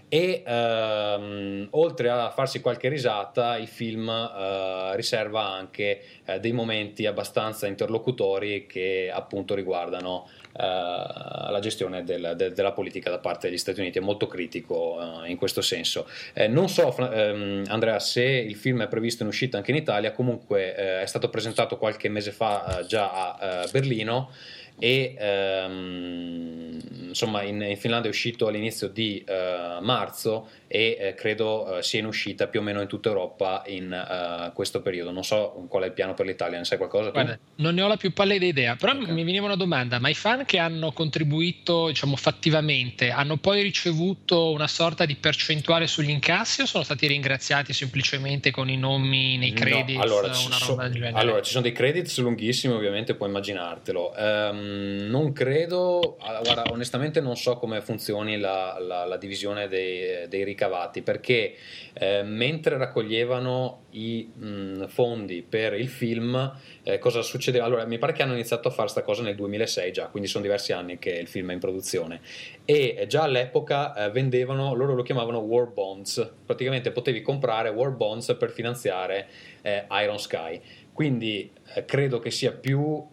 [0.09, 7.07] e ehm, oltre a farsi qualche risata il film eh, riserva anche eh, dei momenti
[7.07, 13.59] abbastanza interlocutori che appunto riguardano eh, la gestione del, de, della politica da parte degli
[13.59, 13.99] Stati Uniti.
[13.99, 16.09] È molto critico eh, in questo senso.
[16.35, 20.13] Eh, non so ehm, Andrea se il film è previsto in uscita anche in Italia.
[20.13, 24.31] Comunque è stato presentato qualche mese fa già a Berlino
[24.79, 31.77] e ehm, insomma in, in, Finlandia è uscito all'inizio di uh, marzo e eh, credo
[31.77, 35.12] uh, sia in uscita più o meno in tutta Europa in uh, questo periodo.
[35.12, 37.11] Non so qual è il piano per l'Italia, ne sai qualcosa?
[37.11, 39.12] Guarda, non ne ho la più pallida idea, però okay.
[39.12, 44.51] mi veniva una domanda, ma i fan che hanno contribuito diciamo fattivamente hanno poi ricevuto
[44.51, 49.53] una sorta di percentuale sugli incassi o sono stati ringraziati semplicemente con i nomi nei
[49.53, 49.97] credits?
[49.97, 50.77] No, allora, so,
[51.12, 54.12] allora, ci sono dei credits lunghissimi ovviamente, puoi immaginartelo.
[54.16, 54.66] Um,
[55.09, 61.03] non credo, guarda, onestamente non so come funzioni la, la, la divisione dei, dei ricavati
[61.03, 61.55] perché
[61.93, 66.53] eh, mentre raccoglievano i mh, fondi per il film
[66.83, 67.64] eh, cosa succedeva?
[67.64, 70.43] Allora mi pare che hanno iniziato a fare questa cosa nel 2006 già quindi sono
[70.43, 72.21] diversi anni che il film è in produzione.
[72.64, 76.33] E già all'epoca eh, vendevano, loro lo chiamavano war bonds.
[76.45, 79.29] Praticamente potevi comprare war bonds per finanziare
[79.62, 80.61] eh, Iron Sky.
[80.93, 83.12] Quindi eh, credo che sia più uh,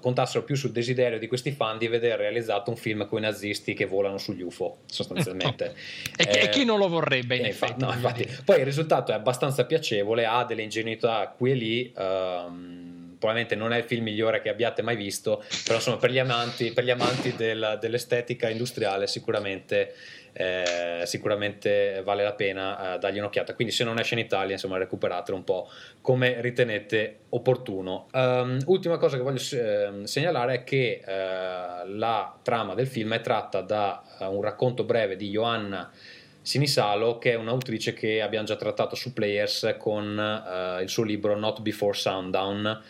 [0.00, 3.74] contassero più sul desiderio di questi fan di vedere realizzato un film con i nazisti
[3.74, 5.74] che volano sugli UFO, sostanzialmente.
[6.16, 7.84] e, eh, chi non lo vorrebbe, in effetti.
[7.84, 8.26] No, infatti.
[8.44, 11.92] Poi il risultato è abbastanza piacevole, ha delle ingenuità qui e lì.
[11.96, 12.90] Um,
[13.20, 16.72] probabilmente non è il film migliore che abbiate mai visto, però insomma per gli amanti,
[16.72, 19.94] per gli amanti del, dell'estetica industriale sicuramente
[20.32, 23.54] eh, sicuramente vale la pena eh, dargli un'occhiata.
[23.54, 25.68] Quindi, se non esce in Italia, insomma, recuperatelo un po'
[26.00, 28.08] come ritenete opportuno.
[28.12, 33.20] Um, ultima cosa che voglio eh, segnalare è che eh, la trama del film è
[33.20, 35.90] tratta da uh, un racconto breve di Johanna.
[36.42, 41.36] Sinisalo, che è un'autrice che abbiamo già trattato su Players con uh, il suo libro
[41.36, 42.82] Not Before Sundown.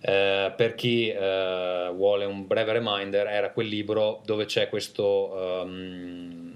[0.00, 6.53] Uh, per chi uh, vuole un breve reminder, era quel libro dove c'è questo um,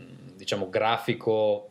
[0.49, 1.69] diciamo, grafico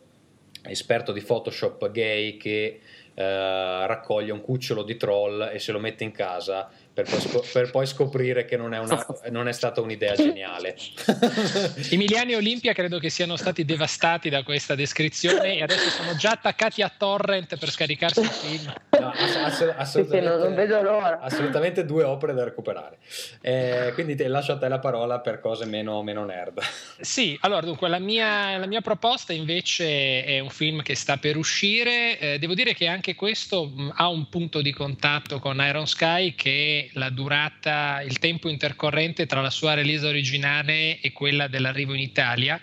[0.61, 2.79] esperto di Photoshop gay che
[3.15, 7.51] eh, raccoglie un cucciolo di troll e se lo mette in casa per poi, scop-
[7.51, 10.75] per poi scoprire che non è, una, non è, stata un'idea geniale.
[11.91, 16.31] Emiliani e Olimpia credo che siano stati devastati da questa descrizione e adesso sono già
[16.31, 18.73] attaccati a torrent per scaricarsi il film.
[18.99, 21.19] No, ass- assolutamente, non, non, vedo l'ora.
[21.19, 22.97] Assolutamente due opere da recuperare.
[23.41, 26.59] Eh, quindi te, lascio a te la parola per cose meno, meno nerd.
[26.99, 31.37] Sì, allora dunque la mia, la mia, proposta invece è un film che sta per
[31.37, 32.17] uscire.
[32.17, 36.86] Eh, devo dire che anche questo ha un punto di contatto con Iron Sky che
[36.93, 42.59] la durata, il tempo intercorrente tra la sua release originale e quella dell'arrivo in Italia,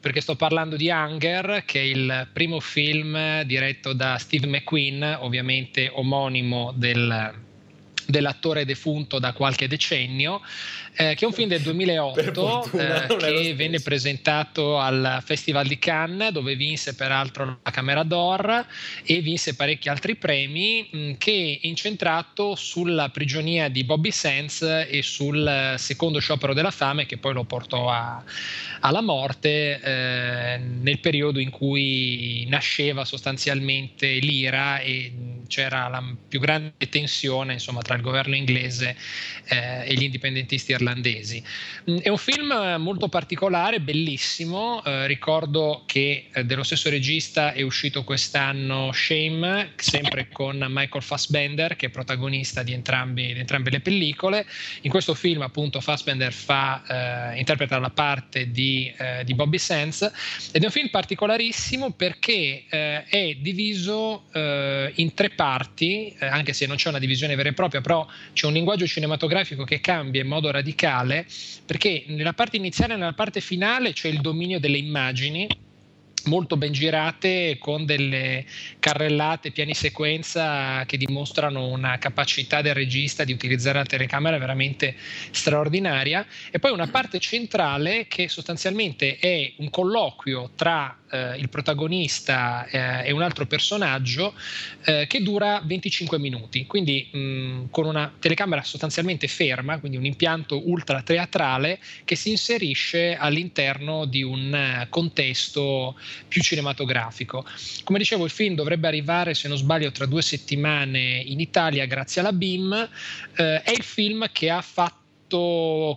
[0.00, 5.90] perché sto parlando di Hunger, che è il primo film diretto da Steve McQueen, ovviamente
[5.92, 7.34] omonimo del,
[8.06, 10.42] dell'attore defunto da qualche decennio,
[10.94, 16.32] eh, che è un film del 2008 eh, che venne presentato al Festival di Cannes
[16.32, 18.66] dove vinse peraltro la Camera d'Or
[19.04, 24.62] e vinse parecchi altri premi mh, mm, che è incentrato sulla prigionia di Bobby Sands
[24.62, 28.22] e sul secondo sciopero della fame che poi lo portò a,
[28.80, 35.12] alla morte eh, nel periodo in cui nasceva sostanzialmente l'ira e
[35.46, 38.96] c'era la più grande tensione insomma, tra il governo inglese
[39.48, 40.81] eh, e gli indipendentisti irlandesi.
[41.90, 47.62] Mm, è un film molto particolare, bellissimo, eh, ricordo che eh, dello stesso regista è
[47.62, 53.80] uscito quest'anno Shame, sempre con Michael Fassbender che è protagonista di, entrambi, di entrambe le
[53.80, 54.46] pellicole.
[54.82, 60.02] In questo film appunto Fassbender fa, eh, interpreta la parte di, eh, di, Bobby Sands.
[60.52, 66.76] Ed è un film particolarissimo perché eh, è diviso in tre parti, anche se non
[66.76, 70.50] c'è una divisione vera e propria, però c'è un linguaggio cinematografico che cambia in modo
[70.50, 70.71] radicale
[71.64, 75.46] perché nella parte iniziale e nella parte finale c'è il dominio delle immagini
[76.24, 78.44] molto ben girate con delle
[78.78, 84.94] carrellate, piani sequenza che dimostrano una capacità del regista di utilizzare la telecamera veramente
[85.30, 86.24] straordinaria.
[86.50, 93.08] E poi una parte centrale che sostanzialmente è un colloquio tra eh, il protagonista eh,
[93.08, 94.34] e un altro personaggio
[94.84, 100.68] eh, che dura 25 minuti, quindi mh, con una telecamera sostanzialmente ferma, quindi un impianto
[100.68, 105.96] ultra teatrale che si inserisce all'interno di un eh, contesto
[106.26, 107.44] più cinematografico.
[107.84, 112.20] Come dicevo, il film dovrebbe arrivare, se non sbaglio, tra due settimane in Italia grazie
[112.20, 112.88] alla BIM.
[113.36, 115.01] Eh, è il film che ha fatto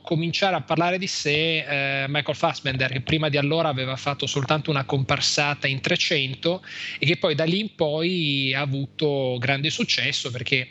[0.03, 4.69] cominciare a parlare di sé eh, Michael Fassbender che prima di allora aveva fatto soltanto
[4.69, 6.63] una comparsata in 300
[6.99, 10.67] e che poi da lì in poi ha avuto grande successo perché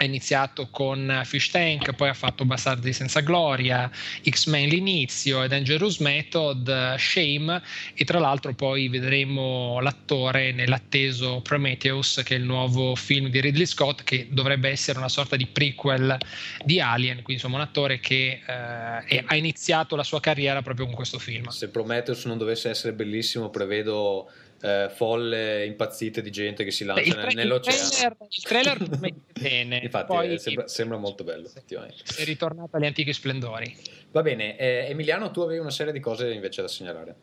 [0.00, 3.90] ha iniziato con Fish Tank, poi ha fatto Bastardi senza gloria,
[4.26, 7.60] X-Men l'inizio, Dangerous Method, Shame
[7.94, 13.66] e tra l'altro poi vedremo l'attore nell'atteso Prometheus che è il nuovo film di Ridley
[13.66, 16.16] Scott che dovrebbe essere una sorta di prequel
[16.64, 20.86] di Alien, quindi insomma un attore che eh, è, ha iniziato la sua carriera proprio
[20.86, 21.48] con questo film.
[21.48, 24.30] Se Prometheus non dovesse essere bellissimo prevedo
[24.62, 27.78] eh, folle impazzite di gente che si lancia tra- nell'oceano.
[27.78, 29.78] Il trailer, il trailer bene.
[29.78, 32.02] Infatti Poi, eh, sembra, sembra, molto bello, effettivamente.
[32.16, 33.76] È ritornato agli antichi splendori.
[34.10, 37.16] Va bene, eh, Emiliano, tu avevi una serie di cose invece da segnalare.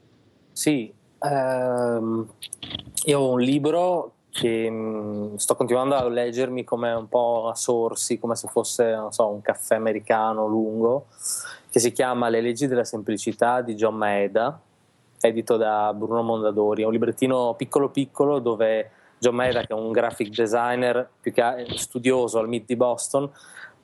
[0.51, 2.33] Sì, ehm,
[3.05, 7.55] io ho un libro che mh, mm, sto continuando a leggermi come un po' a
[7.55, 11.07] sorsi, come se fosse so, un caffè americano lungo,
[11.69, 14.61] che si chiama Le leggi della semplicità di John Maeda
[15.21, 16.83] edito da Bruno Mondadori.
[16.83, 21.65] È un librettino piccolo piccolo dove John Maeda, che è un graphic designer più che
[21.75, 23.29] studioso al MIT di Boston,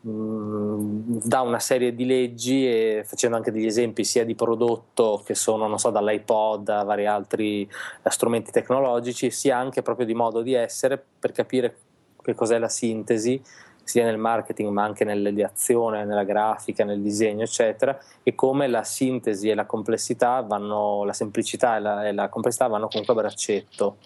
[0.08, 5.34] mm, dà una serie di leggi e facendo anche degli esempi sia di prodotto che
[5.34, 7.70] sono, non so, dall'iPod a vari altri
[8.06, 11.78] strumenti tecnologici, sia anche proprio di modo di essere per capire
[12.22, 13.42] che cos'è la sintesi
[13.84, 19.50] sia nel marketing ma anche nell'ideazione, nella grafica, nel disegno, eccetera, e come la sintesi
[19.50, 23.98] e la complessità vanno, la semplicità e la, e la complessità vanno comunque a braccetto.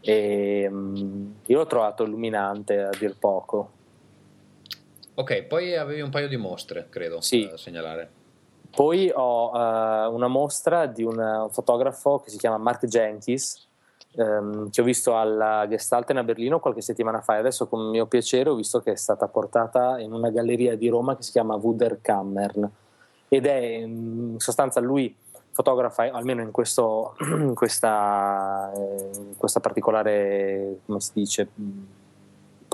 [0.00, 3.70] E, um, io l'ho trovato illuminante a dir poco.
[5.14, 7.46] Ok, poi avevi un paio di mostre, credo, sì.
[7.48, 8.10] da segnalare.
[8.74, 13.68] Poi ho uh, una mostra di un fotografo che si chiama Mark Jenkins,
[14.16, 18.06] ehm, che ho visto alla Gestalten a Berlino qualche settimana fa e adesso con mio
[18.06, 21.54] piacere ho visto che è stata portata in una galleria di Roma che si chiama
[21.56, 22.70] Wuderkammern
[23.28, 25.14] ed è in sostanza lui
[25.50, 31.48] fotografa almeno in, questo, in, questa, in questa particolare come si dice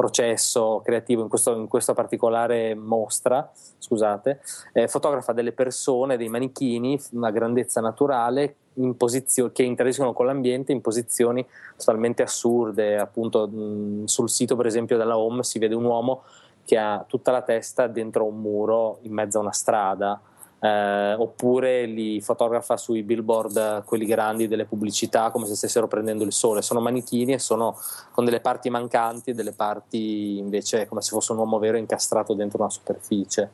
[0.01, 4.41] processo creativo in, questo, in questa particolare mostra, scusate,
[4.73, 8.57] eh, fotografa delle persone, dei manichini a grandezza naturale
[8.97, 11.47] posizio- che interagiscono con l'ambiente in posizioni
[11.77, 12.99] totalmente assurde.
[12.99, 16.23] Appunto, mh, sul sito, per esempio, della Home si vede un uomo
[16.65, 20.19] che ha tutta la testa dentro un muro in mezzo a una strada
[20.61, 26.33] eh, oppure li fotografa sui billboard, quelli grandi delle pubblicità, come se stessero prendendo il
[26.33, 26.63] sole.
[26.63, 27.79] Sono manichini e sono
[28.13, 32.35] con delle parti mancanti e delle parti invece come se fosse un uomo vero incastrato
[32.35, 33.51] dentro una superficie.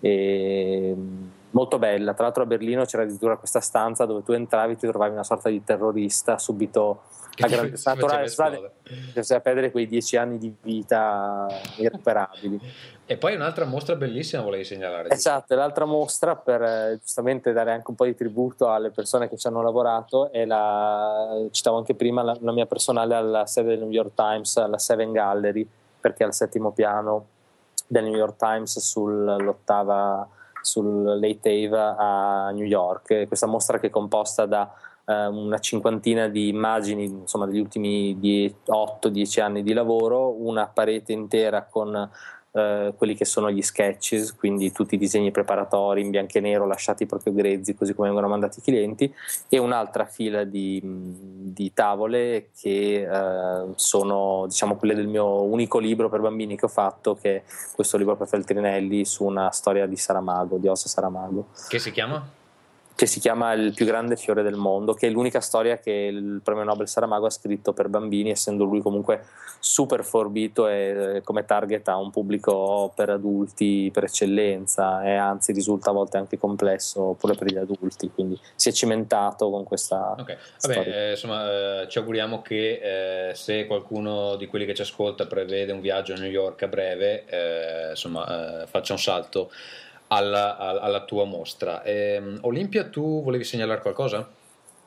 [0.00, 0.96] E,
[1.50, 2.12] molto bella.
[2.12, 5.24] Tra l'altro a Berlino c'era addirittura questa stanza dove tu entravi e ti trovavi una
[5.24, 7.02] sorta di terrorista subito
[7.34, 8.30] che grandezza naturale,
[9.28, 12.60] a perdere quei dieci anni di vita irrecuperabili.
[13.06, 15.08] E poi un'altra mostra bellissima volevi segnalare.
[15.10, 19.36] Esatto, l'altra mostra per eh, giustamente dare anche un po' di tributo alle persone che
[19.36, 23.80] ci hanno lavorato è la, citavo anche prima, la, la mia personale alla sede del
[23.80, 25.68] New York Times, alla Seven Gallery,
[26.00, 27.26] perché è al settimo piano
[27.86, 30.26] del New York Times sull'ottava
[30.62, 33.26] sul Late Ave a New York.
[33.26, 34.72] Questa mostra che è composta da
[35.12, 41.64] eh, una cinquantina di immagini insomma, degli ultimi 8-10 anni di lavoro, una parete intera
[41.64, 42.10] con
[42.54, 46.66] eh, quelli che sono gli sketches, quindi tutti i disegni preparatori in bianco e nero
[46.66, 49.12] lasciati proprio grezzi così come vengono mandati i clienti
[49.48, 56.10] e un'altra fila di, di tavole che eh, sono diciamo quelle del mio unico libro
[56.10, 57.42] per bambini che ho fatto che è
[57.74, 61.48] questo libro per Feltrinelli su una storia di Saramago, di Ossa Saramago.
[61.68, 62.40] Che si chiama?
[63.02, 66.40] Che si chiama Il più grande fiore del mondo, che è l'unica storia che il
[66.40, 69.24] premio Nobel Saramago ha scritto per bambini, essendo lui comunque
[69.58, 75.50] super forbito e eh, come target ha un pubblico per adulti per eccellenza e anzi
[75.50, 80.14] risulta a volte anche complesso pure per gli adulti, quindi si è cimentato con questa
[80.16, 80.36] okay.
[80.60, 85.26] Vabbè, eh, insomma, eh, ci auguriamo che eh, se qualcuno di quelli che ci ascolta
[85.26, 89.50] prevede un viaggio a New York a breve, eh, insomma, eh, faccia un salto
[90.16, 91.82] alla, alla tua mostra.
[91.82, 94.28] Eh, Olimpia, tu volevi segnalare qualcosa?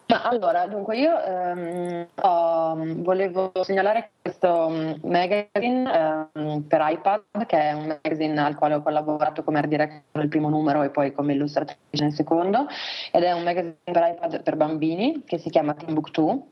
[0.07, 7.59] Ma allora, dunque io ehm, ho, volevo segnalare questo mm, magazine ehm, per iPad, che
[7.59, 11.11] è un magazine al quale ho collaborato come art director nel primo numero e poi
[11.11, 12.67] come illustratrice nel secondo,
[13.11, 16.49] ed è un magazine per iPad per bambini che si chiama Timbuktu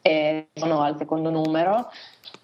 [0.00, 1.90] e sono al secondo numero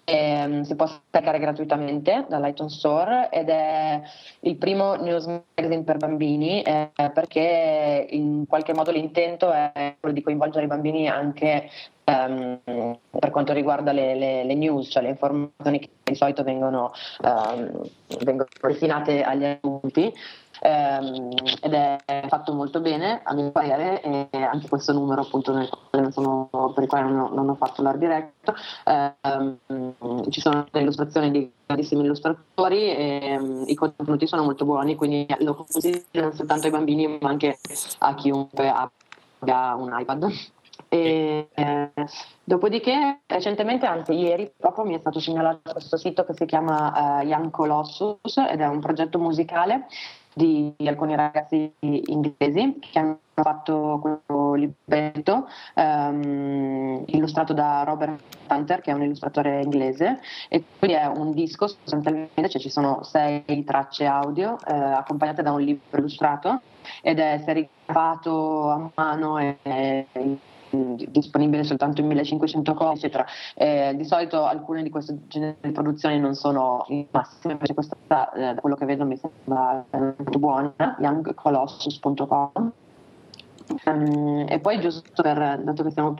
[0.03, 4.01] e, si può scaricare gratuitamente dall'iTunes Store ed è
[4.41, 10.21] il primo news magazine per bambini eh, perché in qualche modo l'intento è quello di
[10.21, 11.69] coinvolgere i bambini anche
[12.05, 12.59] um,
[13.09, 16.91] per quanto riguarda le, le, le, news, cioè le informazioni che di solito vengono,
[17.23, 17.81] um,
[18.23, 20.13] vengono destinate agli adulti
[20.61, 21.29] ehm,
[21.61, 21.97] ed è
[22.27, 25.53] fatto molto bene a mio parere e anche questo numero appunto
[26.11, 28.53] sono, per il quale non non ho fatto l'art diretto
[28.85, 29.57] ehm,
[30.29, 35.25] ci sono delle illustrazioni di grandissimi illustratori e ehm, i contenuti sono molto buoni quindi
[35.39, 37.57] lo consiglio non soltanto ai bambini ma anche
[37.99, 40.27] a chiunque abbia un iPad.
[40.93, 41.91] E, eh,
[42.43, 47.25] dopodiché, recentemente, anzi ieri, proprio mi è stato segnalato questo sito che si chiama uh,
[47.25, 49.87] Young Colossus ed è un progetto musicale
[50.33, 58.91] di alcuni ragazzi inglesi che hanno fatto questo libretto um, illustrato da Robert Hunter che
[58.91, 60.19] è un illustratore inglese
[60.49, 65.51] e quindi è un disco sostanzialmente cioè ci sono sei tracce audio eh, accompagnate da
[65.51, 66.61] un libro illustrato
[67.01, 70.05] ed è serigrafato a mano e, e
[70.71, 73.25] disponibile soltanto in 1500 copie, eccetera.
[73.55, 77.95] Eh, di solito alcune di queste generi di produzioni non sono in massimo, invece questa,
[78.33, 82.51] eh, da quello che vedo, mi sembra molto buona, youngcolossus.com.
[82.55, 82.71] Um,
[83.85, 86.15] ehm, e poi giusto per, dato che siamo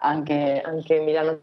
[0.00, 1.38] anche, anche Milano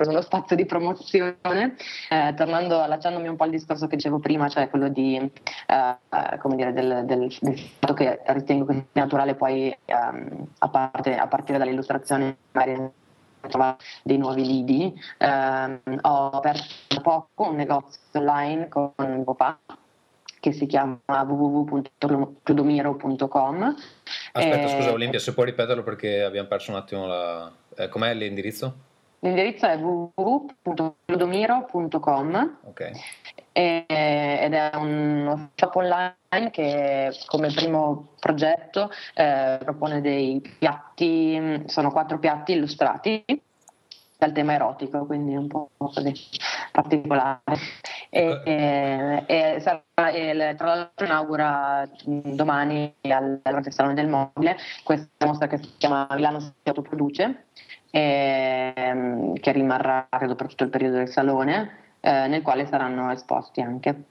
[0.00, 1.76] preso lo spazio di promozione,
[2.08, 6.56] eh, tornando, allacciandomi un po' al discorso che dicevo prima, cioè quello di, eh, come
[6.56, 11.26] dire, del, del, del, fatto che ritengo che sia naturale poi, ehm, a, parte, a,
[11.26, 12.90] partire dall'illustrazione, magari
[13.40, 14.98] trovare dei nuovi lidi.
[15.18, 19.58] Eh, ho aperto da poco un negozio online con mio papà
[20.40, 23.76] che si chiama www.clodomiro.com.
[24.32, 27.52] Aspetta, scusa Olimpia, se puoi ripeterlo perché abbiamo perso un attimo la...
[27.76, 28.88] Eh, com'è l'indirizzo?
[29.22, 32.92] L'indirizzo è www.ludomiro.com okay.
[33.52, 42.18] ed è uno shop online che come primo progetto eh, propone dei piatti, sono quattro
[42.18, 43.22] piatti illustrati
[44.20, 46.12] dal tema erotico, quindi un po' così
[46.72, 47.40] particolare.
[48.08, 55.46] E, e, e, e tra l'altro inaugura domani al, al Salone del Mobile questa mostra
[55.46, 57.44] che si chiama Milano si autoproduce,
[57.90, 63.60] e, che rimarrà credo per tutto il periodo del salone, eh, nel quale saranno esposti
[63.60, 64.04] anche.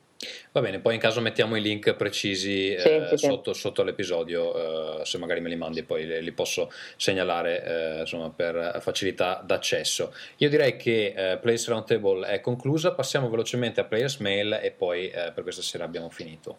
[0.52, 3.62] Va bene, poi in caso mettiamo i link precisi sì, eh, sì, sotto, sì.
[3.62, 8.30] sotto, l'episodio, eh, se magari me li mandi poi li, li posso segnalare eh, insomma,
[8.30, 10.14] per facilità d'accesso.
[10.38, 15.10] Io direi che eh, Players Roundtable è conclusa, passiamo velocemente a Players Mail e poi
[15.10, 16.58] eh, per questa sera abbiamo finito.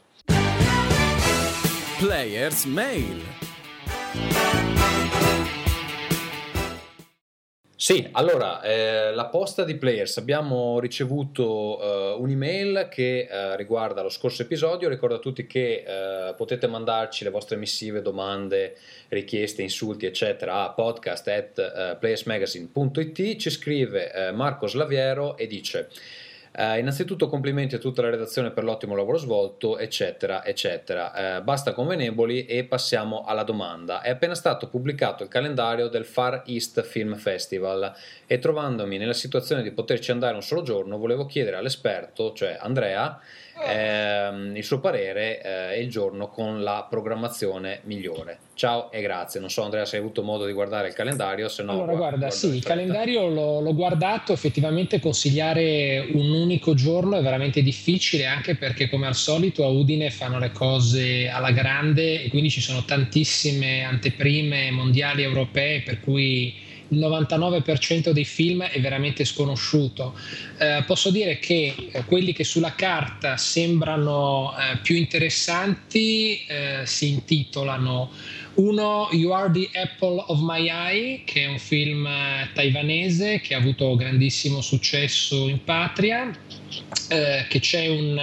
[1.98, 3.22] Players Mail.
[7.82, 14.10] Sì, allora, eh, la posta di Players, abbiamo ricevuto eh, un'email che eh, riguarda lo
[14.10, 18.76] scorso episodio, ricordo a tutti che eh, potete mandarci le vostre missive, domande,
[19.08, 25.88] richieste, insulti, eccetera, a podcast at eh, playersmagazine.it, ci scrive eh, Marco Slaviero e dice...
[26.52, 31.38] Uh, innanzitutto complimenti a tutta la redazione per l'ottimo lavoro svolto, eccetera, eccetera.
[31.38, 34.00] Uh, basta convenevoli e passiamo alla domanda.
[34.00, 37.94] È appena stato pubblicato il calendario del Far East Film Festival
[38.26, 43.20] e trovandomi nella situazione di poterci andare un solo giorno, volevo chiedere all'esperto, cioè Andrea,
[43.66, 48.38] ehm, il suo parere eh, e il giorno con la programmazione migliore.
[48.54, 49.40] Ciao e grazie.
[49.40, 51.72] Non so Andrea se hai avuto modo di guardare il calendario, se no...
[51.72, 57.22] Allora guarda, guarda sì, il calendario l'ho, l'ho, guardato, effettivamente consigliare un unico giorno è
[57.22, 62.28] veramente difficile anche perché come al solito a Udine fanno le cose alla grande e
[62.28, 69.24] quindi ci sono tantissime anteprime mondiali europee per cui il 99% dei film è veramente
[69.24, 70.16] sconosciuto.
[70.58, 77.08] Eh, posso dire che eh, quelli che sulla carta sembrano eh, più interessanti eh, si
[77.08, 78.10] intitolano
[78.54, 83.54] uno You Are the Apple of My Eye, che è un film eh, taiwanese che
[83.54, 86.30] ha avuto grandissimo successo in patria,
[87.08, 88.20] eh, che c'è un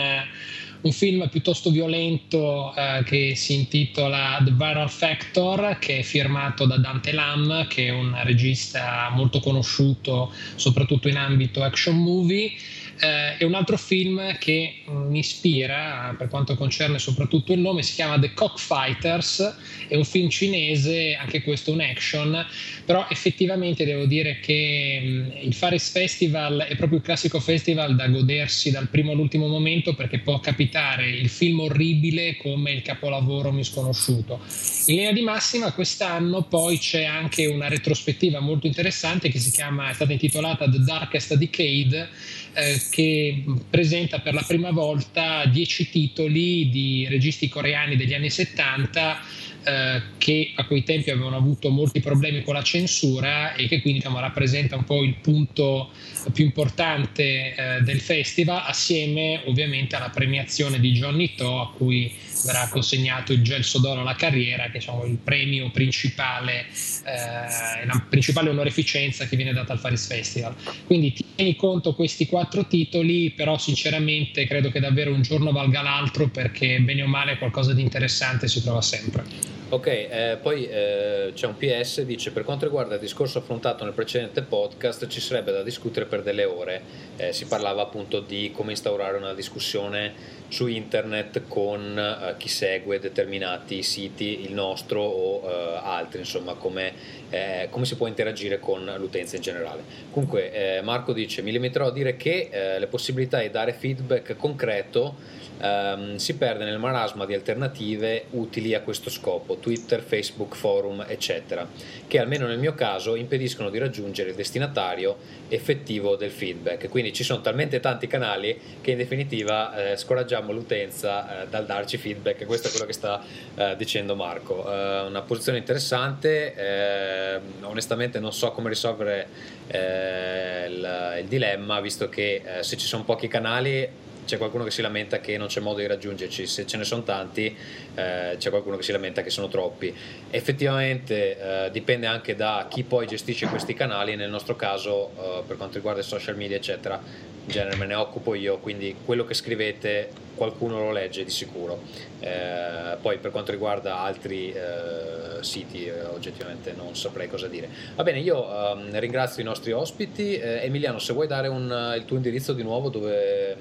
[0.82, 6.78] un film piuttosto violento eh, che si intitola The Viral Factor, che è firmato da
[6.78, 12.52] Dante Lam, che è un regista molto conosciuto soprattutto in ambito action movie
[13.00, 17.93] eh, e un altro film che mi ispira per quanto concerne soprattutto il nome si
[17.93, 19.56] chiama The Cockfighters
[19.88, 22.45] è un film cinese anche questo un action
[22.86, 28.08] però effettivamente devo dire che mm, il Fares Festival è proprio il classico festival da
[28.08, 34.39] godersi dal primo all'ultimo momento perché può capitare il film orribile come il capolavoro misconosciuto.
[34.88, 39.89] In linea di massima quest'anno poi c'è anche una retrospettiva molto interessante che si chiama
[39.89, 42.10] è stata intitolata The Darkest Decade
[42.54, 49.20] eh, che presenta per la prima volta dieci titoli di registi coreani degli anni 70
[49.68, 54.00] eh, che a quei tempi avevano avuto molti problemi con la censura e che quindi
[54.00, 55.90] diciamo, rappresenta un po' il punto
[56.32, 62.10] più importante eh, del festival assieme ovviamente alla premiazione di Johnny To a cui
[62.46, 66.66] verrà consegnato il Gelso d'Oro alla carriera che è diciamo, il premio principale
[67.06, 70.56] eh, la principale onorificenza che viene data al Faris Festival.
[70.86, 76.28] Quindi tieni conto questi quattro titoli però sinceramente credo che davvero un giorno valga l'altro
[76.28, 79.56] perché bene o male qualcosa di interessante si trova sempre.
[79.70, 83.92] Ok, eh, poi eh, c'è un PS, dice per quanto riguarda il discorso affrontato nel
[83.92, 86.82] precedente podcast ci sarebbe da discutere per delle ore,
[87.18, 90.14] eh, si parlava appunto di come instaurare una discussione
[90.50, 96.93] su internet con eh, chi segue determinati siti, il nostro o eh, altri, insomma come,
[97.30, 99.84] eh, come, si può interagire con l'utenza in generale.
[100.12, 105.16] Comunque Marco dice mi limiterò a dire che le possibilità di dare feedback concreto
[105.60, 111.68] ehm, si perde nel marasma di alternative utili a questo scopo, Twitter, Facebook, forum, eccetera,
[112.08, 115.18] che almeno nel mio caso impediscono di raggiungere il destinatario
[115.49, 116.89] effettivo del feedback.
[116.89, 121.97] Quindi ci sono talmente tanti canali che in definitiva eh, scoraggiamo l'utenza eh, dal darci
[121.97, 123.22] feedback, questo è quello che sta
[123.55, 124.72] eh, dicendo Marco.
[124.72, 129.28] Eh, una posizione interessante, eh, onestamente non so come risolvere
[129.68, 134.82] eh, il, il, dilemma, visto che se ci sono pochi canali c'è qualcuno che si
[134.82, 137.56] lamenta che non c'è modo di raggiungerci, se ce ne sono tanti
[137.96, 139.96] eh, c'è qualcuno che si lamenta che sono troppi.
[140.30, 145.58] Effettivamente eh, dipende anche da chi poi gestisce questi canali, nel nostro caso eh, per
[145.58, 147.02] quanto riguarda i social media eccetera,
[147.48, 151.80] in genere me ne occupo io, quindi quello che scrivete qualcuno lo legge di sicuro.
[152.20, 157.70] Eh, poi per quanto riguarda altri eh, siti eh, oggettivamente non saprei cosa dire.
[157.95, 160.38] Va bene, io ehm, ringrazio i nostri ospiti.
[160.38, 163.56] Eh, Emiliano, se vuoi dare un, il tuo indirizzo di nuovo dove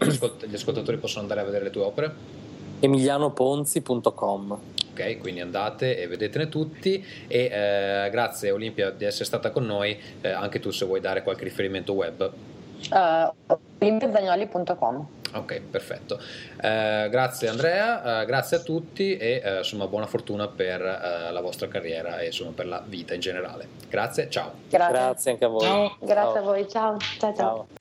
[0.00, 2.36] gli, ascolt- gli ascoltatori possono andare a vedere le tue opere?
[2.80, 4.58] emilianoponzi.com
[4.92, 5.18] ok?
[5.18, 10.30] Quindi andate e vedetene tutti e eh, grazie Olimpia di essere stata con noi, eh,
[10.30, 12.32] anche tu se vuoi dare qualche riferimento web.
[12.90, 13.32] Uh,
[15.32, 16.18] Ok, perfetto.
[16.60, 21.40] Eh, grazie Andrea, eh, grazie a tutti e eh, insomma buona fortuna per eh, la
[21.40, 23.68] vostra carriera e insomma per la vita in generale.
[23.88, 24.52] Grazie, ciao.
[24.68, 25.60] Grazie, grazie anche a voi.
[25.60, 25.96] Ciao.
[26.00, 26.36] Grazie ciao.
[26.36, 26.96] a voi, ciao.
[26.98, 27.18] ciao.
[27.18, 27.34] ciao.
[27.34, 27.77] ciao.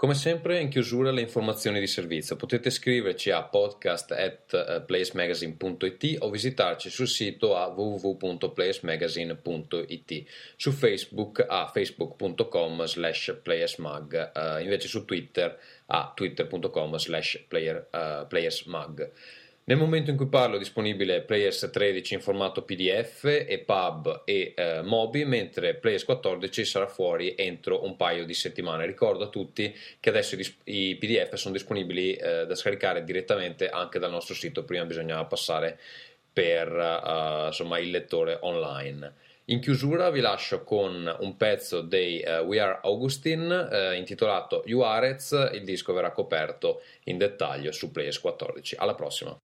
[0.00, 2.34] Come sempre, in chiusura le informazioni di servizio.
[2.34, 4.38] Potete scriverci a podcast eh,
[6.20, 10.24] o visitarci sul sito a www.playesmagazine.it,
[10.56, 15.58] su Facebook a facebook.com slash playersmag, uh, invece su Twitter
[15.88, 19.10] a twitter.com slash playersmag.
[19.70, 24.52] Nel momento in cui parlo è disponibile Players 13 in formato PDF e pub e
[24.56, 28.84] eh, Mobi, mentre Players 14 sarà fuori entro un paio di settimane.
[28.84, 34.10] Ricordo a tutti che adesso i, PDF sono disponibili eh, da scaricare direttamente anche dal
[34.10, 35.78] nostro sito, prima bisognava passare
[36.32, 39.14] per uh, insomma, il lettore online.
[39.46, 45.30] In chiusura vi lascio con un pezzo dei uh, We Are Augustine uh, intitolato Juarez,
[45.52, 48.74] il disco verrà coperto in dettaglio su Players 14.
[48.76, 49.40] Alla prossima!